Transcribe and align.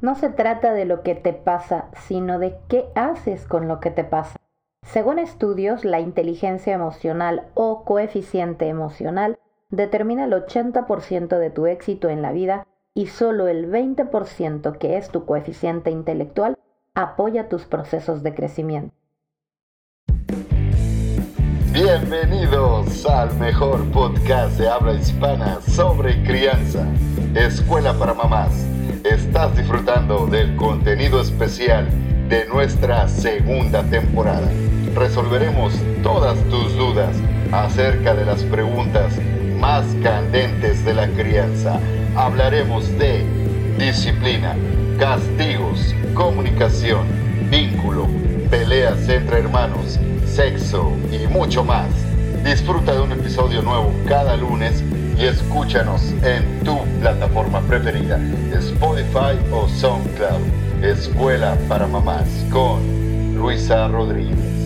No 0.00 0.14
se 0.14 0.28
trata 0.28 0.74
de 0.74 0.84
lo 0.84 1.02
que 1.02 1.14
te 1.14 1.32
pasa, 1.32 1.86
sino 2.06 2.38
de 2.38 2.58
qué 2.68 2.86
haces 2.94 3.46
con 3.46 3.66
lo 3.66 3.80
que 3.80 3.90
te 3.90 4.04
pasa. 4.04 4.36
Según 4.82 5.18
estudios, 5.18 5.84
la 5.84 6.00
inteligencia 6.00 6.74
emocional 6.74 7.48
o 7.54 7.84
coeficiente 7.84 8.68
emocional 8.68 9.38
determina 9.70 10.24
el 10.24 10.32
80% 10.32 11.38
de 11.38 11.50
tu 11.50 11.66
éxito 11.66 12.10
en 12.10 12.20
la 12.22 12.32
vida 12.32 12.66
y 12.94 13.06
solo 13.06 13.48
el 13.48 13.70
20% 13.70 14.78
que 14.78 14.98
es 14.98 15.08
tu 15.08 15.24
coeficiente 15.24 15.90
intelectual 15.90 16.58
apoya 16.94 17.48
tus 17.48 17.64
procesos 17.64 18.22
de 18.22 18.34
crecimiento. 18.34 18.94
Bienvenidos 21.72 23.04
al 23.06 23.34
mejor 23.38 23.90
podcast 23.92 24.58
de 24.58 24.68
habla 24.68 24.94
hispana 24.94 25.60
sobre 25.60 26.22
crianza, 26.22 26.86
Escuela 27.34 27.92
para 27.98 28.14
Mamás 28.14 28.75
Estás 29.04 29.56
disfrutando 29.56 30.26
del 30.26 30.56
contenido 30.56 31.20
especial 31.20 31.86
de 32.28 32.46
nuestra 32.46 33.08
segunda 33.08 33.82
temporada. 33.84 34.48
Resolveremos 34.94 35.74
todas 36.02 36.38
tus 36.50 36.76
dudas 36.76 37.14
acerca 37.52 38.14
de 38.14 38.24
las 38.24 38.42
preguntas 38.44 39.12
más 39.60 39.84
candentes 40.02 40.84
de 40.84 40.94
la 40.94 41.08
crianza. 41.08 41.78
Hablaremos 42.16 42.88
de 42.98 43.24
disciplina, 43.78 44.56
castigos, 44.98 45.94
comunicación, 46.14 47.06
vínculo, 47.50 48.06
peleas 48.50 49.08
entre 49.08 49.38
hermanos, 49.38 49.98
sexo 50.26 50.92
y 51.12 51.26
mucho 51.26 51.64
más. 51.64 51.88
Disfruta 52.44 52.92
de 52.92 53.00
un 53.00 53.12
episodio 53.12 53.62
nuevo 53.62 53.92
cada 54.06 54.36
lunes 54.36 54.82
y 55.18 55.24
escúchanos 55.24 56.12
en 56.22 56.62
tu 56.62 56.78
plataforma 57.00 57.60
preferida, 57.62 58.18
Spotify 58.52 59.38
o 59.52 59.66
SoundCloud. 59.68 60.84
Escuela 60.84 61.56
para 61.68 61.86
Mamás 61.86 62.28
con 62.52 63.34
Luisa 63.34 63.88
Rodríguez. 63.88 64.56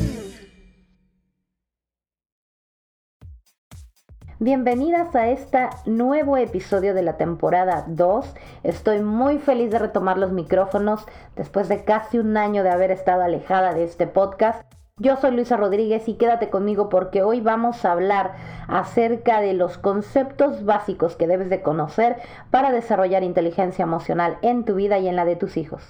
Bienvenidas 4.41 5.15
a 5.15 5.29
este 5.29 5.69
nuevo 5.87 6.37
episodio 6.37 6.95
de 6.95 7.03
la 7.03 7.17
temporada 7.17 7.85
2. 7.87 8.35
Estoy 8.65 9.03
muy 9.03 9.39
feliz 9.39 9.71
de 9.71 9.79
retomar 9.79 10.19
los 10.19 10.33
micrófonos 10.33 11.05
después 11.37 11.69
de 11.69 11.85
casi 11.85 12.19
un 12.19 12.37
año 12.37 12.63
de 12.63 12.71
haber 12.71 12.91
estado 12.91 13.23
alejada 13.23 13.73
de 13.75 13.85
este 13.85 14.07
podcast. 14.07 14.80
Yo 15.01 15.17
soy 15.17 15.31
Luisa 15.31 15.57
Rodríguez 15.57 16.07
y 16.09 16.15
quédate 16.17 16.51
conmigo 16.51 16.91
porque 16.91 17.23
hoy 17.23 17.41
vamos 17.41 17.87
a 17.87 17.93
hablar 17.93 18.33
acerca 18.69 19.41
de 19.41 19.55
los 19.55 19.79
conceptos 19.79 20.67
básicos 20.67 21.17
que 21.17 21.27
debes 21.27 21.49
de 21.49 21.63
conocer 21.63 22.17
para 22.51 22.71
desarrollar 22.71 23.23
inteligencia 23.23 23.85
emocional 23.85 24.37
en 24.43 24.67
tu 24.67 24.75
vida 24.75 24.99
y 24.99 25.09
en 25.09 25.17
la 25.17 25.25
de 25.25 25.37
tus 25.37 25.57
hijos. 25.57 25.89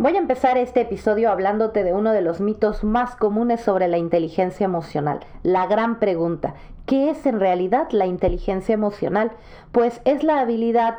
Voy 0.00 0.16
a 0.16 0.18
empezar 0.18 0.58
este 0.58 0.80
episodio 0.80 1.30
hablándote 1.30 1.84
de 1.84 1.94
uno 1.94 2.10
de 2.10 2.22
los 2.22 2.40
mitos 2.40 2.82
más 2.82 3.14
comunes 3.14 3.60
sobre 3.60 3.86
la 3.86 3.98
inteligencia 3.98 4.64
emocional, 4.64 5.20
la 5.44 5.68
gran 5.68 6.00
pregunta, 6.00 6.54
¿qué 6.86 7.10
es 7.10 7.24
en 7.24 7.38
realidad 7.38 7.86
la 7.92 8.06
inteligencia 8.06 8.72
emocional? 8.72 9.30
Pues 9.70 10.00
es 10.04 10.24
la 10.24 10.40
habilidad 10.40 10.98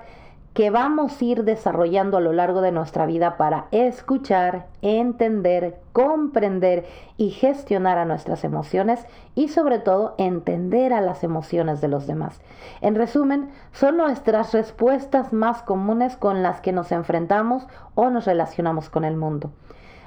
que 0.53 0.71
vamos 0.71 1.21
a 1.21 1.25
ir 1.25 1.43
desarrollando 1.43 2.17
a 2.17 2.21
lo 2.21 2.33
largo 2.33 2.61
de 2.61 2.71
nuestra 2.71 3.05
vida 3.05 3.37
para 3.37 3.67
escuchar, 3.71 4.67
entender, 4.81 5.77
comprender 5.93 6.85
y 7.17 7.29
gestionar 7.29 7.97
a 7.97 8.05
nuestras 8.05 8.43
emociones 8.43 9.05
y 9.35 9.49
sobre 9.49 9.79
todo 9.79 10.15
entender 10.17 10.93
a 10.93 11.01
las 11.01 11.23
emociones 11.23 11.81
de 11.81 11.87
los 11.87 12.07
demás. 12.07 12.41
En 12.81 12.95
resumen, 12.95 13.51
son 13.71 13.97
nuestras 13.97 14.53
respuestas 14.53 15.33
más 15.33 15.61
comunes 15.61 16.17
con 16.17 16.43
las 16.43 16.61
que 16.61 16.71
nos 16.71 16.91
enfrentamos 16.91 17.67
o 17.95 18.09
nos 18.09 18.25
relacionamos 18.25 18.89
con 18.89 19.05
el 19.05 19.15
mundo. 19.15 19.51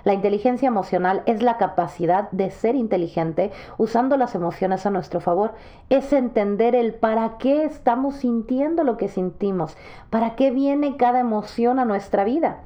La 0.05 0.14
inteligencia 0.14 0.69
emocional 0.69 1.22
es 1.27 1.42
la 1.42 1.58
capacidad 1.58 2.31
de 2.31 2.50
ser 2.50 2.75
inteligente 2.75 3.53
usando 3.78 4.17
las 4.17 4.34
emociones 4.34 4.84
a 4.86 4.91
nuestro 4.91 5.20
favor. 5.20 5.53
Es 5.91 6.12
entender 6.12 6.75
el 6.75 6.94
para 6.94 7.38
qué 7.38 7.65
estamos 7.65 8.16
sintiendo 8.16 8.84
lo 8.84 8.97
que 8.97 9.09
sentimos, 9.09 9.76
para 10.10 10.34
qué 10.34 10.50
viene 10.50 10.97
cada 10.97 11.21
emoción 11.21 11.78
a 11.78 11.84
nuestra 11.84 12.25
vida 12.25 12.62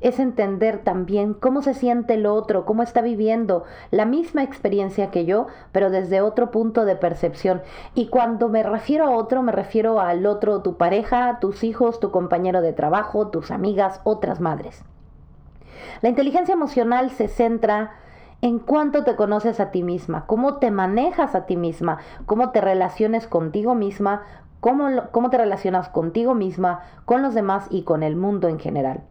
es 0.00 0.18
entender 0.18 0.84
también 0.84 1.34
cómo 1.34 1.62
se 1.62 1.74
siente 1.74 2.14
el 2.14 2.26
otro, 2.26 2.64
cómo 2.64 2.82
está 2.82 3.00
viviendo 3.00 3.64
la 3.90 4.04
misma 4.04 4.42
experiencia 4.42 5.10
que 5.10 5.24
yo, 5.24 5.46
pero 5.72 5.90
desde 5.90 6.20
otro 6.20 6.50
punto 6.50 6.84
de 6.84 6.96
percepción. 6.96 7.62
Y 7.94 8.08
cuando 8.08 8.48
me 8.48 8.62
refiero 8.62 9.06
a 9.06 9.10
otro, 9.10 9.42
me 9.42 9.52
refiero 9.52 10.00
al 10.00 10.26
otro, 10.26 10.62
tu 10.62 10.76
pareja, 10.76 11.38
tus 11.40 11.64
hijos, 11.64 12.00
tu 12.00 12.10
compañero 12.10 12.60
de 12.60 12.72
trabajo, 12.72 13.28
tus 13.28 13.50
amigas, 13.50 14.00
otras 14.04 14.40
madres. 14.40 14.84
La 16.02 16.08
inteligencia 16.08 16.52
emocional 16.52 17.10
se 17.10 17.28
centra 17.28 17.92
en 18.42 18.58
cuánto 18.58 19.04
te 19.04 19.16
conoces 19.16 19.60
a 19.60 19.70
ti 19.70 19.82
misma, 19.82 20.26
cómo 20.26 20.58
te 20.58 20.70
manejas 20.70 21.34
a 21.34 21.46
ti 21.46 21.56
misma, 21.56 21.98
cómo 22.26 22.50
te 22.50 22.60
relaciones 22.60 23.26
contigo 23.26 23.74
misma, 23.74 24.22
cómo, 24.60 24.88
cómo 25.10 25.30
te 25.30 25.38
relacionas 25.38 25.88
contigo 25.88 26.34
misma, 26.34 26.82
con 27.04 27.22
los 27.22 27.34
demás 27.34 27.66
y 27.70 27.82
con 27.82 28.02
el 28.02 28.16
mundo 28.16 28.48
en 28.48 28.58
general. 28.58 29.02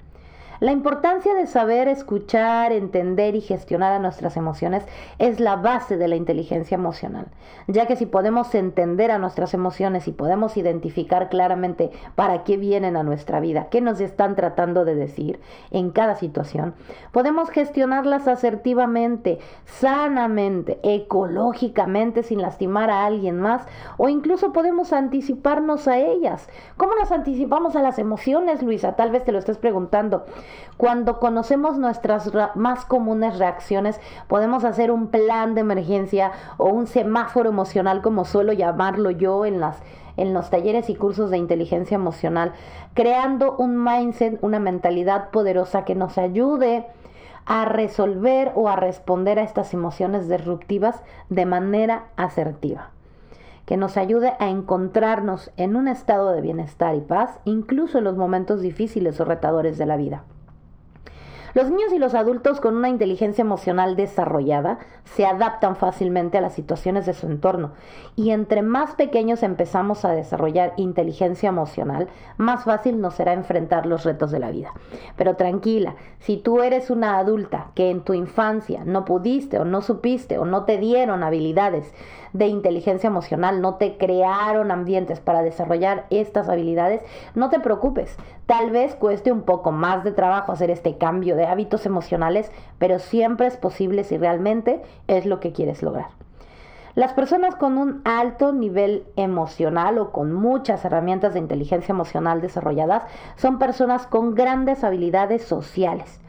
La 0.61 0.71
importancia 0.71 1.33
de 1.33 1.47
saber 1.47 1.89
escuchar, 1.89 2.71
entender 2.71 3.35
y 3.35 3.41
gestionar 3.41 3.91
a 3.91 3.99
nuestras 3.99 4.37
emociones 4.37 4.85
es 5.19 5.41
la 5.41 5.57
base 5.57 5.97
de 5.97 6.07
la 6.07 6.15
inteligencia 6.15 6.75
emocional, 6.75 7.27
ya 7.67 7.87
que 7.87 7.97
si 7.97 8.05
podemos 8.05 8.55
entender 8.55 9.11
a 9.11 9.17
nuestras 9.17 9.53
emociones 9.53 10.07
y 10.07 10.13
podemos 10.13 10.55
identificar 10.55 11.27
claramente 11.27 11.91
para 12.15 12.45
qué 12.45 12.55
vienen 12.55 12.95
a 12.95 13.03
nuestra 13.03 13.41
vida, 13.41 13.67
qué 13.69 13.81
nos 13.81 13.99
están 13.99 14.35
tratando 14.35 14.85
de 14.85 14.95
decir 14.95 15.41
en 15.71 15.91
cada 15.91 16.15
situación, 16.15 16.73
podemos 17.11 17.49
gestionarlas 17.49 18.29
asertivamente, 18.29 19.39
sanamente, 19.65 20.79
ecológicamente, 20.83 22.23
sin 22.23 22.41
lastimar 22.41 22.89
a 22.89 23.05
alguien 23.05 23.41
más, 23.41 23.63
o 23.97 24.07
incluso 24.07 24.53
podemos 24.53 24.93
anticiparnos 24.93 25.89
a 25.89 25.97
ellas. 25.97 26.47
¿Cómo 26.77 26.93
nos 26.95 27.11
anticipamos 27.11 27.75
a 27.75 27.81
las 27.81 27.99
emociones, 27.99 28.63
Luisa? 28.63 28.95
Tal 28.95 29.11
vez 29.11 29.25
te 29.25 29.33
lo 29.33 29.39
estés 29.39 29.57
preguntando. 29.57 30.23
Cuando 30.77 31.19
conocemos 31.19 31.77
nuestras 31.77 32.31
más 32.55 32.85
comunes 32.85 33.37
reacciones, 33.37 33.99
podemos 34.27 34.63
hacer 34.63 34.91
un 34.91 35.07
plan 35.07 35.55
de 35.55 35.61
emergencia 35.61 36.31
o 36.57 36.69
un 36.69 36.87
semáforo 36.87 37.49
emocional, 37.49 38.01
como 38.01 38.25
suelo 38.25 38.53
llamarlo 38.53 39.11
yo 39.11 39.45
en 39.45 39.59
las 39.59 39.81
en 40.17 40.33
los 40.33 40.49
talleres 40.49 40.89
y 40.89 40.95
cursos 40.95 41.29
de 41.29 41.37
inteligencia 41.37 41.95
emocional, 41.95 42.53
creando 42.93 43.55
un 43.57 43.83
mindset, 43.83 44.39
una 44.41 44.59
mentalidad 44.59 45.29
poderosa 45.29 45.83
que 45.83 45.93
nos 45.93 46.17
ayude 46.17 46.85
a 47.45 47.65
resolver 47.65 48.53
o 48.55 48.69
a 48.69 48.77
responder 48.77 49.39
a 49.39 49.43
estas 49.43 49.73
emociones 49.73 50.29
disruptivas 50.29 51.03
de 51.29 51.45
manera 51.45 52.05
asertiva 52.15 52.91
que 53.65 53.77
nos 53.77 53.97
ayude 53.97 54.33
a 54.39 54.49
encontrarnos 54.49 55.51
en 55.57 55.75
un 55.75 55.87
estado 55.87 56.31
de 56.31 56.41
bienestar 56.41 56.95
y 56.95 57.01
paz, 57.01 57.39
incluso 57.45 57.97
en 57.97 58.03
los 58.03 58.15
momentos 58.15 58.61
difíciles 58.61 59.19
o 59.19 59.25
retadores 59.25 59.77
de 59.77 59.85
la 59.87 59.97
vida. 59.97 60.23
Los 61.55 61.69
niños 61.71 61.93
y 61.93 61.99
los 61.99 62.15
adultos 62.15 62.59
con 62.59 62.75
una 62.75 62.89
inteligencia 62.89 63.41
emocional 63.41 63.95
desarrollada 63.95 64.77
se 65.05 65.25
adaptan 65.25 65.77
fácilmente 65.77 66.37
a 66.37 66.41
las 66.41 66.51
situaciones 66.51 67.05
de 67.05 67.13
su 67.13 67.27
entorno 67.27 67.71
y 68.17 68.31
entre 68.31 68.61
más 68.61 68.95
pequeños 68.95 69.41
empezamos 69.41 70.03
a 70.03 70.11
desarrollar 70.11 70.73
inteligencia 70.75 71.47
emocional, 71.47 72.09
más 72.35 72.65
fácil 72.65 72.99
nos 72.99 73.13
será 73.13 73.31
enfrentar 73.31 73.85
los 73.85 74.03
retos 74.03 74.31
de 74.31 74.39
la 74.39 74.51
vida. 74.51 74.73
Pero 75.15 75.37
tranquila, 75.37 75.95
si 76.19 76.35
tú 76.35 76.61
eres 76.61 76.89
una 76.89 77.19
adulta 77.19 77.67
que 77.73 77.89
en 77.89 78.01
tu 78.01 78.13
infancia 78.13 78.83
no 78.83 79.05
pudiste 79.05 79.57
o 79.57 79.63
no 79.63 79.81
supiste 79.81 80.37
o 80.37 80.43
no 80.43 80.65
te 80.65 80.77
dieron 80.77 81.23
habilidades 81.23 81.93
de 82.33 82.47
inteligencia 82.47 83.07
emocional, 83.07 83.61
no 83.61 83.75
te 83.75 83.97
crearon 83.97 84.71
ambientes 84.71 85.21
para 85.21 85.41
desarrollar 85.41 86.05
estas 86.09 86.49
habilidades, 86.49 87.01
no 87.33 87.49
te 87.49 87.61
preocupes. 87.61 88.17
Tal 88.45 88.71
vez 88.71 88.93
cueste 88.95 89.31
un 89.31 89.43
poco 89.43 89.71
más 89.71 90.03
de 90.03 90.11
trabajo 90.11 90.51
hacer 90.51 90.69
este 90.69 90.97
cambio 90.97 91.37
de 91.37 91.44
hábitos 91.45 91.85
emocionales, 91.85 92.51
pero 92.77 92.99
siempre 92.99 93.47
es 93.47 93.57
posible 93.57 94.03
si 94.03 94.17
realmente 94.17 94.81
es 95.07 95.25
lo 95.25 95.39
que 95.39 95.51
quieres 95.53 95.83
lograr. 95.83 96.07
Las 96.95 97.11
personas 97.11 97.55
con 97.55 97.77
un 97.77 98.01
alto 98.05 98.53
nivel 98.53 99.05
emocional 99.17 99.97
o 99.97 100.11
con 100.11 100.31
muchas 100.31 100.85
herramientas 100.85 101.33
de 101.33 101.39
inteligencia 101.39 101.91
emocional 101.91 102.39
desarrolladas 102.39 103.03
son 103.35 103.59
personas 103.59 104.07
con 104.07 104.33
grandes 104.33 104.83
habilidades 104.83 105.43
sociales 105.43 106.21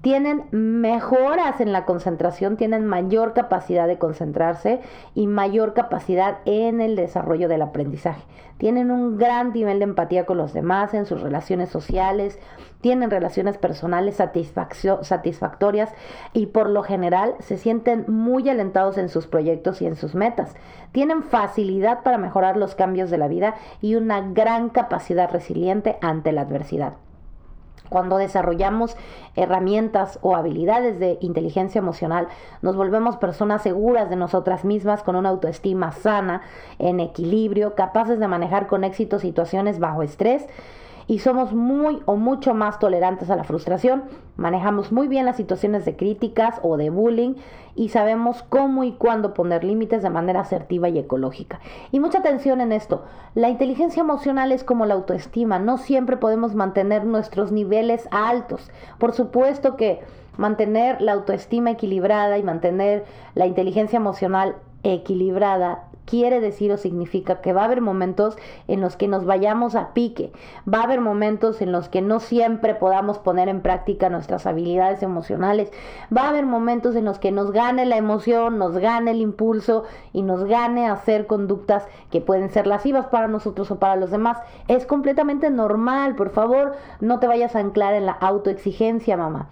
tienen 0.00 0.44
mejoras 0.52 1.60
en 1.60 1.72
la 1.72 1.84
concentración, 1.84 2.56
tienen 2.56 2.86
mayor 2.86 3.32
capacidad 3.32 3.88
de 3.88 3.98
concentrarse 3.98 4.80
y 5.14 5.26
mayor 5.26 5.74
capacidad 5.74 6.38
en 6.44 6.80
el 6.80 6.94
desarrollo 6.94 7.48
del 7.48 7.62
aprendizaje. 7.62 8.22
Tienen 8.58 8.90
un 8.90 9.18
gran 9.18 9.52
nivel 9.52 9.78
de 9.78 9.84
empatía 9.84 10.24
con 10.24 10.36
los 10.36 10.52
demás 10.52 10.94
en 10.94 11.06
sus 11.06 11.20
relaciones 11.20 11.68
sociales, 11.68 12.38
tienen 12.80 13.10
relaciones 13.10 13.58
personales 13.58 14.16
satisfactorias 14.16 15.92
y 16.32 16.46
por 16.46 16.70
lo 16.70 16.82
general 16.82 17.34
se 17.40 17.56
sienten 17.56 18.04
muy 18.06 18.48
alentados 18.48 18.98
en 18.98 19.08
sus 19.08 19.26
proyectos 19.26 19.82
y 19.82 19.86
en 19.86 19.96
sus 19.96 20.14
metas. 20.14 20.54
Tienen 20.92 21.22
facilidad 21.24 22.02
para 22.02 22.18
mejorar 22.18 22.56
los 22.56 22.74
cambios 22.74 23.10
de 23.10 23.18
la 23.18 23.28
vida 23.28 23.56
y 23.80 23.96
una 23.96 24.20
gran 24.20 24.70
capacidad 24.70 25.30
resiliente 25.30 25.98
ante 26.00 26.32
la 26.32 26.42
adversidad. 26.42 26.94
Cuando 27.88 28.16
desarrollamos 28.16 28.96
herramientas 29.36 30.18
o 30.22 30.36
habilidades 30.36 30.98
de 30.98 31.18
inteligencia 31.20 31.78
emocional, 31.78 32.28
nos 32.62 32.76
volvemos 32.76 33.16
personas 33.16 33.62
seguras 33.62 34.10
de 34.10 34.16
nosotras 34.16 34.64
mismas, 34.64 35.02
con 35.02 35.16
una 35.16 35.28
autoestima 35.28 35.92
sana, 35.92 36.42
en 36.78 37.00
equilibrio, 37.00 37.74
capaces 37.74 38.18
de 38.18 38.28
manejar 38.28 38.66
con 38.66 38.84
éxito 38.84 39.18
situaciones 39.18 39.78
bajo 39.78 40.02
estrés 40.02 40.46
y 41.08 41.20
somos 41.20 41.54
muy 41.54 42.00
o 42.04 42.16
mucho 42.16 42.54
más 42.54 42.78
tolerantes 42.78 43.30
a 43.30 43.36
la 43.36 43.42
frustración, 43.42 44.04
manejamos 44.36 44.92
muy 44.92 45.08
bien 45.08 45.24
las 45.24 45.36
situaciones 45.36 45.86
de 45.86 45.96
críticas 45.96 46.60
o 46.62 46.76
de 46.76 46.90
bullying 46.90 47.34
y 47.74 47.88
sabemos 47.88 48.44
cómo 48.48 48.84
y 48.84 48.92
cuándo 48.92 49.32
poner 49.32 49.64
límites 49.64 50.02
de 50.02 50.10
manera 50.10 50.40
asertiva 50.40 50.90
y 50.90 50.98
ecológica. 50.98 51.60
Y 51.90 51.98
mucha 51.98 52.18
atención 52.18 52.60
en 52.60 52.72
esto, 52.72 53.04
la 53.34 53.48
inteligencia 53.48 54.02
emocional 54.02 54.52
es 54.52 54.64
como 54.64 54.84
la 54.84 54.94
autoestima, 54.94 55.58
no 55.58 55.78
siempre 55.78 56.18
podemos 56.18 56.54
mantener 56.54 57.06
nuestros 57.06 57.52
niveles 57.52 58.06
altos. 58.10 58.70
Por 58.98 59.12
supuesto 59.12 59.76
que 59.76 60.00
mantener 60.36 61.00
la 61.00 61.12
autoestima 61.12 61.70
equilibrada 61.70 62.36
y 62.36 62.42
mantener 62.42 63.06
la 63.34 63.46
inteligencia 63.46 63.96
emocional 63.96 64.56
equilibrada 64.82 65.87
quiere 66.08 66.40
decir 66.40 66.72
o 66.72 66.78
significa 66.78 67.40
que 67.42 67.52
va 67.52 67.62
a 67.62 67.64
haber 67.66 67.82
momentos 67.82 68.36
en 68.66 68.80
los 68.80 68.96
que 68.96 69.08
nos 69.08 69.26
vayamos 69.26 69.74
a 69.74 69.92
pique, 69.92 70.32
va 70.72 70.80
a 70.80 70.84
haber 70.84 71.00
momentos 71.00 71.60
en 71.60 71.70
los 71.70 71.88
que 71.88 72.00
no 72.00 72.18
siempre 72.18 72.74
podamos 72.74 73.18
poner 73.18 73.48
en 73.48 73.60
práctica 73.60 74.08
nuestras 74.08 74.46
habilidades 74.46 75.02
emocionales, 75.02 75.70
va 76.14 76.22
a 76.22 76.28
haber 76.30 76.46
momentos 76.46 76.96
en 76.96 77.04
los 77.04 77.18
que 77.18 77.30
nos 77.30 77.52
gane 77.52 77.84
la 77.84 77.98
emoción, 77.98 78.58
nos 78.58 78.78
gane 78.78 79.10
el 79.10 79.20
impulso 79.20 79.84
y 80.12 80.22
nos 80.22 80.44
gane 80.44 80.88
hacer 80.88 81.26
conductas 81.26 81.86
que 82.10 82.22
pueden 82.22 82.50
ser 82.50 82.66
lascivas 82.66 83.06
para 83.06 83.28
nosotros 83.28 83.70
o 83.70 83.78
para 83.78 83.96
los 83.96 84.10
demás. 84.10 84.38
Es 84.66 84.86
completamente 84.86 85.50
normal, 85.50 86.14
por 86.14 86.30
favor, 86.30 86.74
no 87.00 87.18
te 87.20 87.26
vayas 87.26 87.54
a 87.54 87.60
anclar 87.60 87.94
en 87.94 88.06
la 88.06 88.12
autoexigencia, 88.12 89.16
mamá. 89.16 89.50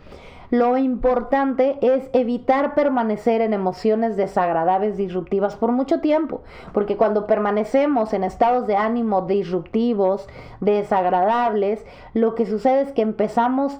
Lo 0.50 0.76
importante 0.76 1.78
es 1.82 2.08
evitar 2.12 2.75
permanecer 2.75 3.40
en 3.40 3.52
emociones 3.52 4.16
desagradables, 4.16 4.96
disruptivas 4.96 5.56
por 5.56 5.72
mucho 5.72 6.00
tiempo, 6.00 6.43
porque 6.72 6.96
cuando 6.96 7.26
permanecemos 7.26 8.12
en 8.12 8.25
estados 8.25 8.66
de 8.66 8.76
ánimo 8.76 9.22
disruptivos, 9.22 10.28
desagradables, 10.60 11.84
lo 12.14 12.34
que 12.34 12.46
sucede 12.46 12.82
es 12.82 12.93
que 12.93 13.02
empezamos 13.02 13.78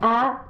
a 0.00 0.42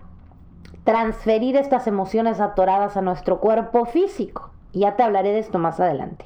transferir 0.84 1.56
estas 1.56 1.86
emociones 1.86 2.40
atoradas 2.40 2.96
a 2.96 3.02
nuestro 3.02 3.38
cuerpo 3.38 3.84
físico. 3.84 4.50
Ya 4.72 4.96
te 4.96 5.02
hablaré 5.02 5.30
de 5.30 5.38
esto 5.38 5.58
más 5.58 5.78
adelante. 5.78 6.24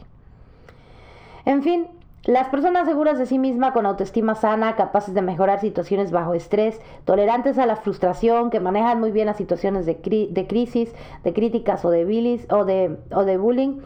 En 1.44 1.62
fin, 1.62 1.88
las 2.26 2.48
personas 2.48 2.88
seguras 2.88 3.20
de 3.20 3.26
sí 3.26 3.38
misma, 3.38 3.72
con 3.72 3.86
autoestima 3.86 4.34
sana, 4.34 4.74
capaces 4.74 5.14
de 5.14 5.22
mejorar 5.22 5.60
situaciones 5.60 6.10
bajo 6.10 6.34
estrés, 6.34 6.80
tolerantes 7.04 7.56
a 7.56 7.66
la 7.66 7.76
frustración, 7.76 8.50
que 8.50 8.58
manejan 8.58 8.98
muy 8.98 9.12
bien 9.12 9.26
las 9.26 9.36
situaciones 9.36 9.86
de, 9.86 10.00
crisis, 10.00 10.92
de 11.22 11.32
críticas 11.32 11.84
o 11.84 11.90
de, 11.90 12.04
bilis, 12.04 12.44
o, 12.50 12.64
de, 12.64 12.98
o 13.12 13.24
de 13.24 13.36
bullying, 13.36 13.78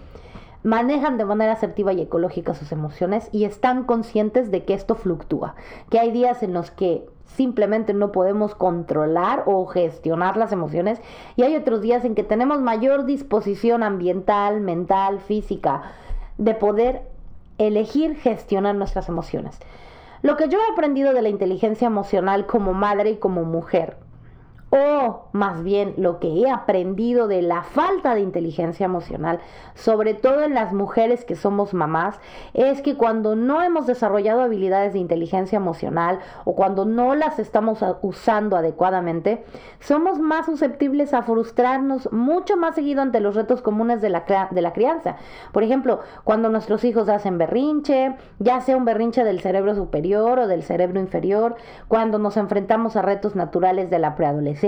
manejan 0.63 1.19
de 1.19 1.27
manera 1.27 1.53
asertiva 1.53 1.93
y 1.93 2.01
ecológica 2.01 2.55
sus 2.55 2.73
emociones 2.73 3.29
y 3.31 3.45
están 3.45 3.85
conscientes 3.85 4.51
de 4.51 4.65
que 4.65 4.73
esto 4.73 4.95
fluctúa, 4.95 5.55
que 5.91 5.99
hay 5.99 6.11
días 6.11 6.43
en 6.43 6.55
los 6.55 6.71
que 6.71 7.07
simplemente 7.27 7.93
no 7.93 8.11
podemos 8.11 8.55
controlar 8.55 9.43
o 9.45 9.67
gestionar 9.67 10.39
las 10.39 10.51
emociones 10.51 11.01
y 11.37 11.43
hay 11.43 11.57
otros 11.57 11.83
días 11.83 12.07
en 12.07 12.15
que 12.15 12.25
tenemos 12.25 12.61
mayor 12.61 13.05
disposición 13.05 13.83
ambiental, 13.83 14.63
mental, 14.63 15.21
física 15.21 15.83
de 16.39 16.55
poder 16.55 17.03
elegir 17.67 18.17
gestionar 18.17 18.75
nuestras 18.75 19.09
emociones. 19.09 19.59
Lo 20.23 20.37
que 20.37 20.49
yo 20.49 20.59
he 20.59 20.73
aprendido 20.73 21.13
de 21.13 21.23
la 21.23 21.29
inteligencia 21.29 21.87
emocional 21.87 22.47
como 22.47 22.73
madre 22.75 23.11
y 23.11 23.17
como 23.17 23.45
mujer 23.45 23.97
o 24.71 25.27
más 25.33 25.65
bien 25.65 25.95
lo 25.97 26.21
que 26.21 26.29
he 26.29 26.51
aprendido 26.51 27.27
de 27.27 27.43
la 27.43 27.65
falta 27.65 28.15
de 28.15 28.21
inteligencia 28.21 28.87
emocional, 28.87 29.41
sobre 29.75 30.15
todo 30.15 30.45
en 30.45 30.55
las 30.55 30.73
mujeres 30.73 31.25
que 31.25 31.35
somos 31.35 31.75
mamás, 31.75 32.21
es 32.55 32.81
que 32.81 32.97
cuando 32.97 33.35
no 33.35 33.63
hemos 33.63 33.87
desarrollado 33.87 34.43
habilidades 34.43 34.93
de 34.93 35.01
inteligencia 35.01 35.57
emocional 35.57 36.21
o 36.45 36.55
cuando 36.55 36.85
no 36.85 37.17
las 37.17 37.41
estamos 37.41 37.85
usando 38.03 38.57
adecuadamente, 38.57 39.45
somos 39.81 40.21
más 40.21 40.47
susceptibles 40.47 41.15
a 41.15 41.23
frustrarnos 41.23 42.13
mucho 42.13 42.57
más 42.57 42.77
seguido 42.77 43.03
ante 43.03 43.21
los 43.21 43.35
retos 43.35 43.63
comunes 43.63 44.01
de 44.01 44.11
la, 44.11 44.49
de 44.51 44.63
la 44.63 44.73
crianza. 44.73 45.17
Por 45.53 45.65
ejemplo, 45.65 46.01
cuando 46.23 46.49
nuestros 46.49 46.85
hijos 46.85 47.09
hacen 47.09 47.39
berrinche, 47.39 48.17
ya 48.39 48.61
sea 48.61 48.77
un 48.77 48.85
berrinche 48.85 49.25
del 49.25 49.41
cerebro 49.41 49.75
superior 49.75 50.39
o 50.39 50.47
del 50.47 50.63
cerebro 50.63 51.01
inferior, 51.01 51.57
cuando 51.89 52.19
nos 52.19 52.37
enfrentamos 52.37 52.95
a 52.95 53.03
retos 53.03 53.35
naturales 53.35 53.91
de 53.91 53.99
la 53.99 54.15
preadolescencia, 54.15 54.60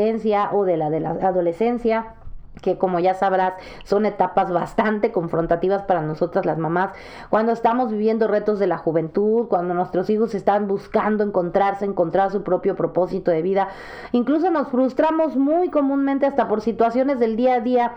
o 0.53 0.65
de 0.65 0.77
la 0.77 0.91
de 0.91 1.00
la 1.00 1.11
adolescencia 1.11 2.15
que 2.61 2.77
como 2.77 2.99
ya 2.99 3.15
sabrás 3.15 3.55
son 3.85 4.05
etapas 4.05 4.53
bastante 4.53 5.11
confrontativas 5.11 5.83
para 5.83 6.03
nosotras 6.03 6.44
las 6.44 6.59
mamás, 6.59 6.93
cuando 7.31 7.53
estamos 7.53 7.91
viviendo 7.91 8.29
retos 8.29 8.59
de 8.59 8.67
la 8.67 8.79
juventud, 8.79 9.49
cuando 9.49 9.75
nuestros 9.75 10.11
hijos 10.11 10.35
están 10.35 10.69
buscando 10.69 11.25
encontrarse, 11.25 11.85
encontrar 11.85 12.31
su 12.31 12.43
propio 12.43 12.77
propósito 12.77 13.31
de 13.31 13.43
vida, 13.43 13.69
incluso 14.12 14.50
nos 14.50 14.69
frustramos 14.69 15.37
muy 15.37 15.71
comúnmente 15.71 16.27
hasta 16.27 16.47
por 16.47 16.61
situaciones 16.61 17.19
del 17.19 17.37
día 17.37 17.55
a 17.55 17.61
día, 17.61 17.93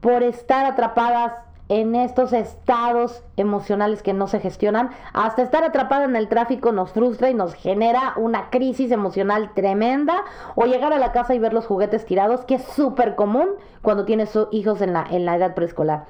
por 0.00 0.22
estar 0.22 0.66
atrapadas 0.66 1.32
en 1.68 1.94
estos 1.94 2.32
estados 2.32 3.22
emocionales 3.36 4.02
que 4.02 4.12
no 4.12 4.26
se 4.26 4.40
gestionan, 4.40 4.90
hasta 5.12 5.42
estar 5.42 5.64
atrapada 5.64 6.04
en 6.04 6.16
el 6.16 6.28
tráfico 6.28 6.72
nos 6.72 6.92
frustra 6.92 7.30
y 7.30 7.34
nos 7.34 7.54
genera 7.54 8.12
una 8.16 8.50
crisis 8.50 8.90
emocional 8.90 9.52
tremenda, 9.54 10.24
o 10.54 10.66
llegar 10.66 10.92
a 10.92 10.98
la 10.98 11.12
casa 11.12 11.34
y 11.34 11.38
ver 11.38 11.54
los 11.54 11.66
juguetes 11.66 12.04
tirados, 12.04 12.44
que 12.44 12.56
es 12.56 12.64
súper 12.64 13.14
común 13.14 13.48
cuando 13.82 14.04
tienes 14.04 14.38
hijos 14.52 14.80
en 14.82 14.92
la, 14.92 15.06
en 15.10 15.24
la 15.24 15.36
edad 15.36 15.54
preescolar. 15.54 16.04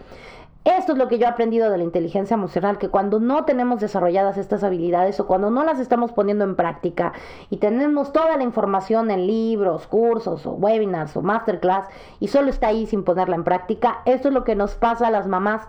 Esto 0.65 0.93
es 0.93 0.99
lo 0.99 1.09
que 1.09 1.19
yo 1.19 1.27
he 1.27 1.29
aprendido 1.29 1.71
de 1.71 1.77
la 1.77 1.85
inteligencia 1.85 2.37
emocional, 2.37 2.79
que 2.79 2.89
cuando 2.89 3.21
no 3.21 3.45
tenemos 3.45 3.81
desarrolladas 3.81 4.39
estas 4.39 4.65
habilidades 4.65 5.21
o 5.21 5.27
cuando 5.27 5.51
no 5.51 5.63
las 5.63 5.79
estamos 5.79 6.13
poniendo 6.13 6.43
en 6.43 6.57
práctica 6.57 7.13
y 7.51 7.59
tenemos 7.59 8.15
toda 8.15 8.39
la 8.39 8.45
información 8.45 9.11
en 9.11 9.27
libros, 9.27 9.87
cursos 9.87 10.47
o 10.47 10.53
webinars 10.53 11.19
o 11.19 11.23
masterclass 11.23 11.87
y 12.19 12.29
solo 12.29 12.49
está 12.49 12.69
ahí 12.69 12.87
sin 12.87 13.05
ponerla 13.05 13.37
en 13.37 13.45
práctica, 13.45 14.01
esto 14.07 14.29
es 14.29 14.35
lo 14.35 14.45
que 14.45 14.55
nos 14.55 14.75
pasa 14.75 15.09
a 15.09 15.11
las 15.11 15.27
mamás. 15.27 15.69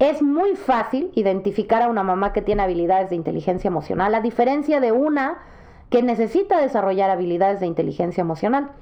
Es 0.00 0.20
muy 0.20 0.56
fácil 0.56 1.12
identificar 1.14 1.80
a 1.82 1.88
una 1.88 2.02
mamá 2.02 2.32
que 2.32 2.42
tiene 2.42 2.64
habilidades 2.64 3.10
de 3.10 3.14
inteligencia 3.14 3.68
emocional, 3.68 4.16
a 4.16 4.20
diferencia 4.20 4.80
de 4.80 4.90
una 4.90 5.38
que 5.90 6.02
necesita 6.02 6.58
desarrollar 6.58 7.10
habilidades 7.10 7.60
de 7.60 7.66
inteligencia 7.66 8.22
emocional. 8.22 8.72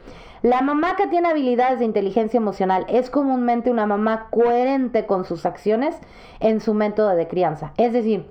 La 0.43 0.63
mamá 0.63 0.97
que 0.97 1.07
tiene 1.07 1.29
habilidades 1.29 1.81
de 1.81 1.85
inteligencia 1.85 2.39
emocional 2.39 2.87
es 2.89 3.11
comúnmente 3.11 3.71
una 3.71 3.85
mamá 3.85 4.29
coherente 4.31 5.05
con 5.05 5.27
sus 5.27 5.45
acciones 5.45 5.99
en 6.41 6.63
su 6.63 6.73
método 6.73 7.11
de 7.11 7.29
crianza. 7.29 7.75
Es 7.77 7.93
decir, 7.93 8.27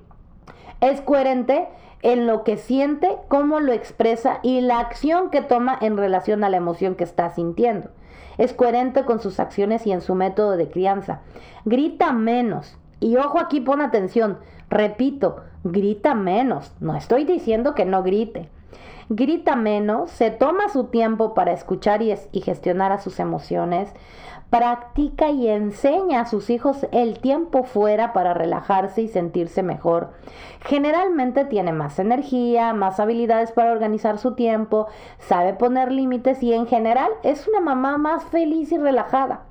es 0.81 1.01
coherente 1.01 1.67
en 2.01 2.25
lo 2.25 2.43
que 2.43 2.57
siente, 2.57 3.15
cómo 3.27 3.59
lo 3.59 3.73
expresa 3.73 4.39
y 4.41 4.61
la 4.61 4.79
acción 4.79 5.29
que 5.29 5.41
toma 5.41 5.77
en 5.79 5.97
relación 5.97 6.43
a 6.43 6.49
la 6.49 6.57
emoción 6.57 6.95
que 6.95 7.03
está 7.03 7.29
sintiendo. 7.29 7.91
Es 8.39 8.53
coherente 8.53 9.05
con 9.05 9.19
sus 9.19 9.39
acciones 9.39 9.85
y 9.85 9.91
en 9.91 10.01
su 10.01 10.15
método 10.15 10.57
de 10.57 10.67
crianza. 10.67 11.19
Grita 11.65 12.11
menos. 12.11 12.75
Y 12.99 13.17
ojo 13.17 13.39
aquí, 13.39 13.61
pon 13.61 13.81
atención. 13.81 14.39
Repito, 14.71 15.43
grita 15.63 16.15
menos. 16.15 16.73
No 16.79 16.95
estoy 16.95 17.25
diciendo 17.25 17.75
que 17.75 17.85
no 17.85 18.01
grite 18.01 18.49
grita 19.09 19.55
menos, 19.55 20.11
se 20.11 20.29
toma 20.29 20.69
su 20.69 20.85
tiempo 20.85 21.33
para 21.33 21.51
escuchar 21.51 22.01
y, 22.01 22.15
gestionar 22.41 22.91
a 22.91 22.99
sus 22.99 23.19
emociones, 23.19 23.91
practica 24.51 25.29
y 25.29 25.47
enseña 25.47 26.21
a 26.21 26.25
sus 26.25 26.49
hijos 26.49 26.87
el 26.91 27.19
tiempo 27.19 27.63
fuera 27.63 28.13
para 28.13 28.33
relajarse 28.33 29.01
y 29.01 29.07
sentirse 29.07 29.63
mejor. 29.63 30.11
Generalmente 30.61 31.45
tiene 31.45 31.71
más 31.71 31.99
energía, 31.99 32.73
más 32.73 32.99
habilidades 32.99 33.51
para 33.51 33.71
organizar 33.71 34.17
su 34.17 34.35
tiempo, 34.35 34.87
sabe 35.19 35.53
poner 35.53 35.91
límites 35.91 36.41
y 36.41 36.53
en 36.53 36.67
general 36.67 37.11
es 37.23 37.47
una 37.47 37.59
mamá 37.59 37.97
más 37.97 38.23
feliz 38.25 38.71
y 38.71 38.77
relajada. 38.77 39.48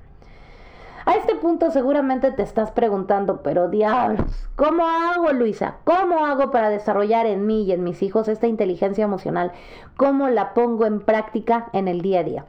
A 1.09 1.15
este 1.15 1.37
punto 1.37 1.71
seguramente 1.71 2.33
te 2.33 2.43
estás 2.43 2.71
preguntando, 2.71 3.43
pero 3.43 3.71
diablos, 3.71 4.47
¿cómo 4.57 4.87
hago, 4.87 5.33
Luisa? 5.33 5.77
¿Cómo 5.85 6.27
hago 6.27 6.51
para 6.51 6.69
desarrollar 6.69 7.25
en 7.25 7.47
mí 7.47 7.63
y 7.63 7.73
en 7.73 7.83
mis 7.83 8.03
hijos 8.03 8.29
esta 8.29 8.47
inteligencia 8.47 9.05
emocional? 9.05 9.53
¿Cómo 9.97 10.29
la 10.29 10.53
pongo 10.53 10.85
en 10.85 11.01
práctica 11.01 11.71
en 11.73 11.89
el 11.89 12.03
día 12.03 12.21
a 12.21 12.25
día? 12.25 12.45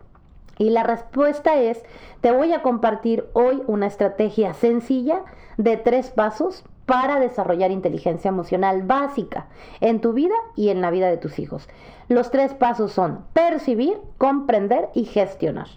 Y 0.58 0.72
la 0.72 0.84
respuesta 0.84 1.56
es, 1.56 1.86
te 2.20 2.34
voy 2.34 2.52
a 2.52 2.62
compartir 2.62 3.30
hoy 3.32 3.64
una 3.68 3.88
estrategia 3.88 4.54
sencilla 4.54 5.22
de 5.56 5.78
tres 5.78 6.10
pasos 6.10 6.66
para 6.86 7.18
desarrollar 7.18 7.72
inteligencia 7.72 8.28
emocional 8.28 8.84
básica 8.84 9.48
en 9.80 10.02
tu 10.02 10.12
vida 10.12 10.36
y 10.58 10.68
en 10.68 10.82
la 10.82 10.92
vida 10.92 11.08
de 11.08 11.16
tus 11.16 11.40
hijos. 11.40 11.70
Los 12.10 12.30
tres 12.30 12.54
pasos 12.56 12.92
son 12.92 13.24
percibir, 13.32 14.02
comprender 14.18 14.90
y 14.94 15.06
gestionar. 15.06 15.68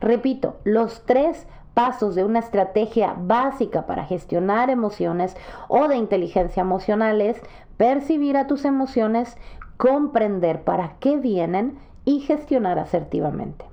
Repito, 0.00 0.56
los 0.64 1.04
tres 1.04 1.46
pasos 1.74 2.14
de 2.14 2.24
una 2.24 2.38
estrategia 2.38 3.14
básica 3.18 3.86
para 3.86 4.04
gestionar 4.04 4.70
emociones 4.70 5.36
o 5.68 5.88
de 5.88 5.96
inteligencia 5.96 6.60
emocional 6.60 7.20
es 7.20 7.40
percibir 7.76 8.36
a 8.36 8.46
tus 8.46 8.64
emociones, 8.64 9.36
comprender 9.76 10.62
para 10.62 10.94
qué 11.00 11.16
vienen 11.16 11.76
y 12.04 12.20
gestionar 12.20 12.78
asertivamente. 12.78 13.64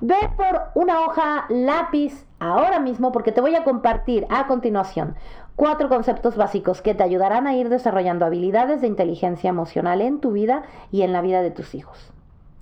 Ve 0.00 0.16
por 0.36 0.60
una 0.74 1.00
hoja 1.00 1.46
lápiz 1.48 2.26
ahora 2.38 2.78
mismo 2.80 3.12
porque 3.12 3.32
te 3.32 3.40
voy 3.40 3.54
a 3.54 3.64
compartir 3.64 4.26
a 4.28 4.46
continuación 4.46 5.14
cuatro 5.56 5.88
conceptos 5.88 6.36
básicos 6.36 6.82
que 6.82 6.94
te 6.94 7.02
ayudarán 7.02 7.46
a 7.46 7.54
ir 7.54 7.68
desarrollando 7.68 8.26
habilidades 8.26 8.80
de 8.80 8.88
inteligencia 8.88 9.50
emocional 9.50 10.00
en 10.00 10.20
tu 10.20 10.32
vida 10.32 10.62
y 10.90 11.02
en 11.02 11.12
la 11.12 11.20
vida 11.20 11.42
de 11.42 11.50
tus 11.50 11.74
hijos. 11.74 12.12